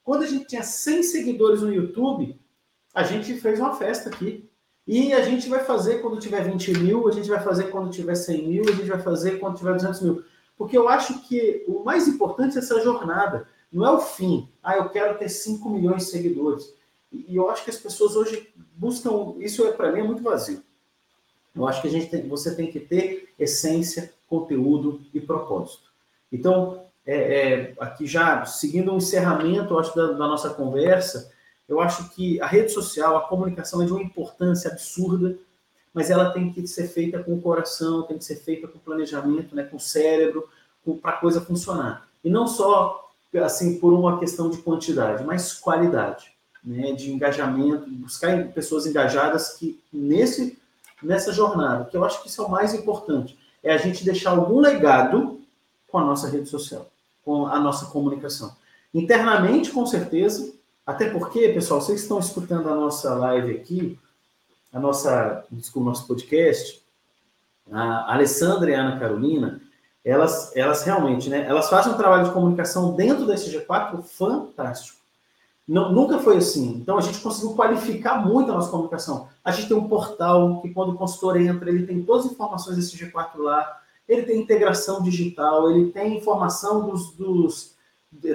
[0.05, 2.41] Quando a gente tinha 100 seguidores no YouTube,
[2.95, 4.49] a gente fez uma festa aqui.
[4.87, 8.15] E a gente vai fazer quando tiver 20 mil, a gente vai fazer quando tiver
[8.15, 10.25] 100 mil, a gente vai fazer quando tiver 200 mil.
[10.57, 14.49] Porque eu acho que o mais importante é essa jornada, não é o fim.
[14.63, 16.73] Ah, eu quero ter 5 milhões de seguidores.
[17.13, 20.63] E eu acho que as pessoas hoje buscam, isso é para mim é muito vazio.
[21.55, 25.91] Eu acho que a gente tem, você tem que ter essência, conteúdo e propósito.
[26.31, 31.33] Então, é, é, aqui já seguindo um encerramento, acho da, da nossa conversa,
[31.69, 35.37] eu acho que a rede social, a comunicação é de uma importância absurda,
[35.93, 39.55] mas ela tem que ser feita com o coração, tem que ser feita com planejamento,
[39.55, 40.49] né, com o cérebro,
[41.03, 42.07] para a coisa funcionar.
[42.23, 43.03] E não só
[43.45, 46.33] assim por uma questão de quantidade, mas qualidade,
[46.65, 50.59] né, de engajamento, buscar pessoas engajadas que nesse
[51.03, 54.31] nessa jornada, que eu acho que isso é o mais importante, é a gente deixar
[54.31, 55.41] algum legado
[55.89, 56.91] com a nossa rede social,
[57.25, 58.57] com a nossa comunicação.
[58.95, 60.55] Internamente, com certeza,
[60.87, 63.99] até porque, pessoal, vocês estão escutando a nossa live aqui,
[64.73, 66.81] a nossa, desculpa, nosso podcast,
[67.73, 69.61] a Alessandra e a Ana Carolina,
[70.05, 75.01] elas, elas realmente, né, elas fazem um trabalho de comunicação dentro da SG4 fantástico.
[75.67, 76.77] Não, nunca foi assim.
[76.81, 79.29] Então, a gente conseguiu qualificar muito a nossa comunicação.
[79.45, 82.77] A gente tem um portal que, quando o consultor entra, ele tem todas as informações
[82.77, 87.75] desse G4 lá, ele tem integração digital, ele tem informação dos, dos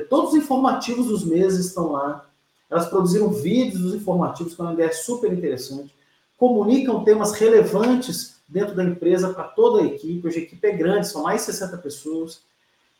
[0.10, 2.26] todos os informativos dos meses estão lá.
[2.72, 5.94] Elas produziram vídeos informativos, que é uma ideia super interessante.
[6.38, 10.26] Comunicam temas relevantes dentro da empresa para toda a equipe.
[10.26, 12.42] Hoje a equipe é grande, são mais de 60 pessoas.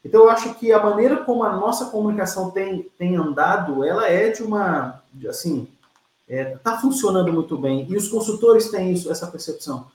[0.04, 4.30] Então, eu acho que a maneira como a nossa comunicação tem, tem andado, ela é
[4.30, 5.68] de uma, assim,
[6.28, 7.86] está é, tá funcionando muito bem.
[7.90, 9.88] E os consultores têm isso, essa percepção.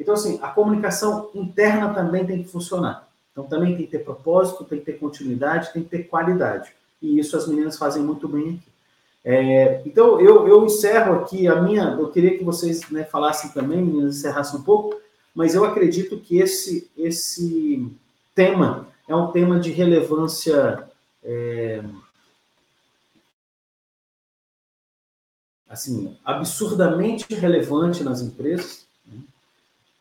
[0.00, 3.08] Então, assim, a comunicação interna também tem que funcionar.
[3.30, 6.72] Então, também tem que ter propósito, tem que ter continuidade, tem que ter qualidade.
[7.00, 8.71] E isso as meninas fazem muito bem aqui.
[9.24, 11.96] É, então, eu, eu encerro aqui a minha.
[11.98, 15.00] Eu queria que vocês né, falassem também, encerrassem um pouco,
[15.34, 17.90] mas eu acredito que esse, esse
[18.34, 20.88] tema é um tema de relevância.
[21.22, 21.82] É,
[25.72, 28.86] assim, absurdamente relevante nas empresas.
[29.06, 29.20] Né?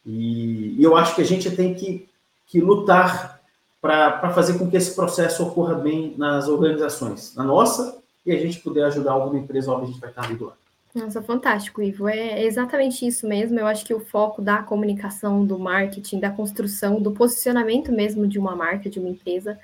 [0.06, 2.10] E, e eu acho que a gente tem que,
[2.46, 3.40] que lutar
[3.82, 8.60] para fazer com que esse processo ocorra bem nas organizações, na nossa, e a gente
[8.60, 10.62] puder ajudar alguma empresa, óbvio, a gente vai estar ali do lado.
[10.94, 12.10] Nossa, fantástico, Ivo.
[12.10, 13.58] É exatamente isso mesmo.
[13.58, 18.38] Eu acho que o foco da comunicação, do marketing, da construção, do posicionamento mesmo de
[18.38, 19.58] uma marca, de uma empresa,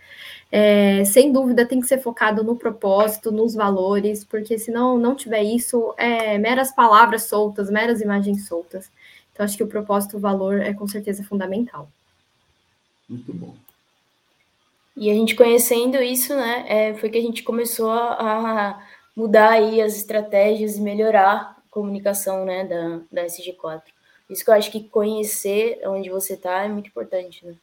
[0.50, 5.16] é, sem dúvida tem que ser focado no propósito, nos valores, porque se não, não
[5.16, 8.90] tiver isso, é meras palavras soltas, meras imagens soltas.
[9.34, 11.90] Então, acho que o propósito, o valor é com certeza fundamental.
[13.10, 13.54] Muito bom.
[14.98, 18.84] E a gente conhecendo isso, né, é, foi que a gente começou a
[19.16, 23.84] mudar aí as estratégias e melhorar a comunicação, né, da, da SG4.
[24.28, 27.54] Isso que eu acho que conhecer onde você está é muito importante, né?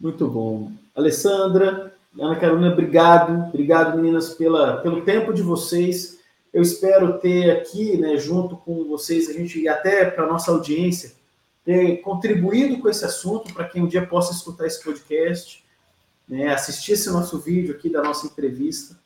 [0.00, 0.72] Muito bom.
[0.96, 3.48] Alessandra, Ana Carolina, obrigado.
[3.48, 6.18] Obrigado, meninas, pela, pelo tempo de vocês.
[6.52, 10.50] Eu espero ter aqui, né, junto com vocês, a gente e até para a nossa
[10.50, 11.12] audiência,
[11.64, 15.62] ter contribuído com esse assunto para quem um dia possa escutar esse podcast,
[16.28, 18.96] né, assistir esse nosso vídeo aqui da nossa entrevista.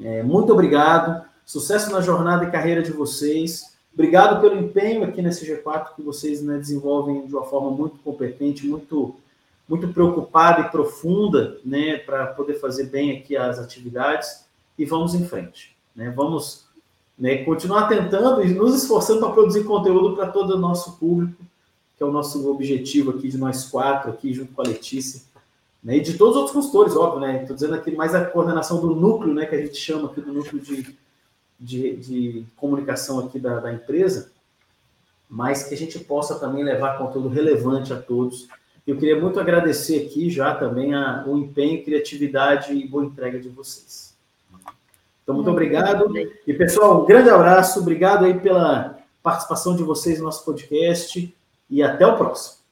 [0.00, 1.24] É, muito obrigado.
[1.44, 3.74] Sucesso na jornada e carreira de vocês.
[3.92, 8.66] Obrigado pelo empenho aqui nesse G4 que vocês né, desenvolvem de uma forma muito competente,
[8.66, 9.16] muito
[9.66, 14.44] muito preocupada e profunda, né, para poder fazer bem aqui as atividades
[14.76, 16.12] e vamos em frente, né?
[16.14, 16.66] Vamos
[17.18, 21.42] né, continuar tentando e nos esforçando para produzir conteúdo para todo o nosso público,
[21.96, 25.22] que é o nosso objetivo aqui de nós quatro aqui junto com a Letícia
[25.84, 25.98] né?
[25.98, 27.42] E de todos os outros consultores, óbvio, né?
[27.42, 29.44] Estou dizendo aqui mais a coordenação do núcleo, né?
[29.44, 30.96] Que a gente chama aqui do núcleo de,
[31.60, 34.32] de, de comunicação aqui da, da empresa,
[35.28, 38.48] mas que a gente possa também levar conteúdo relevante a todos.
[38.86, 43.48] Eu queria muito agradecer aqui já também a, o empenho, criatividade e boa entrega de
[43.50, 44.14] vocês.
[45.22, 46.12] Então, muito obrigado.
[46.46, 47.80] E, pessoal, um grande abraço.
[47.80, 51.34] Obrigado aí pela participação de vocês no nosso podcast.
[51.70, 52.63] E até o próximo.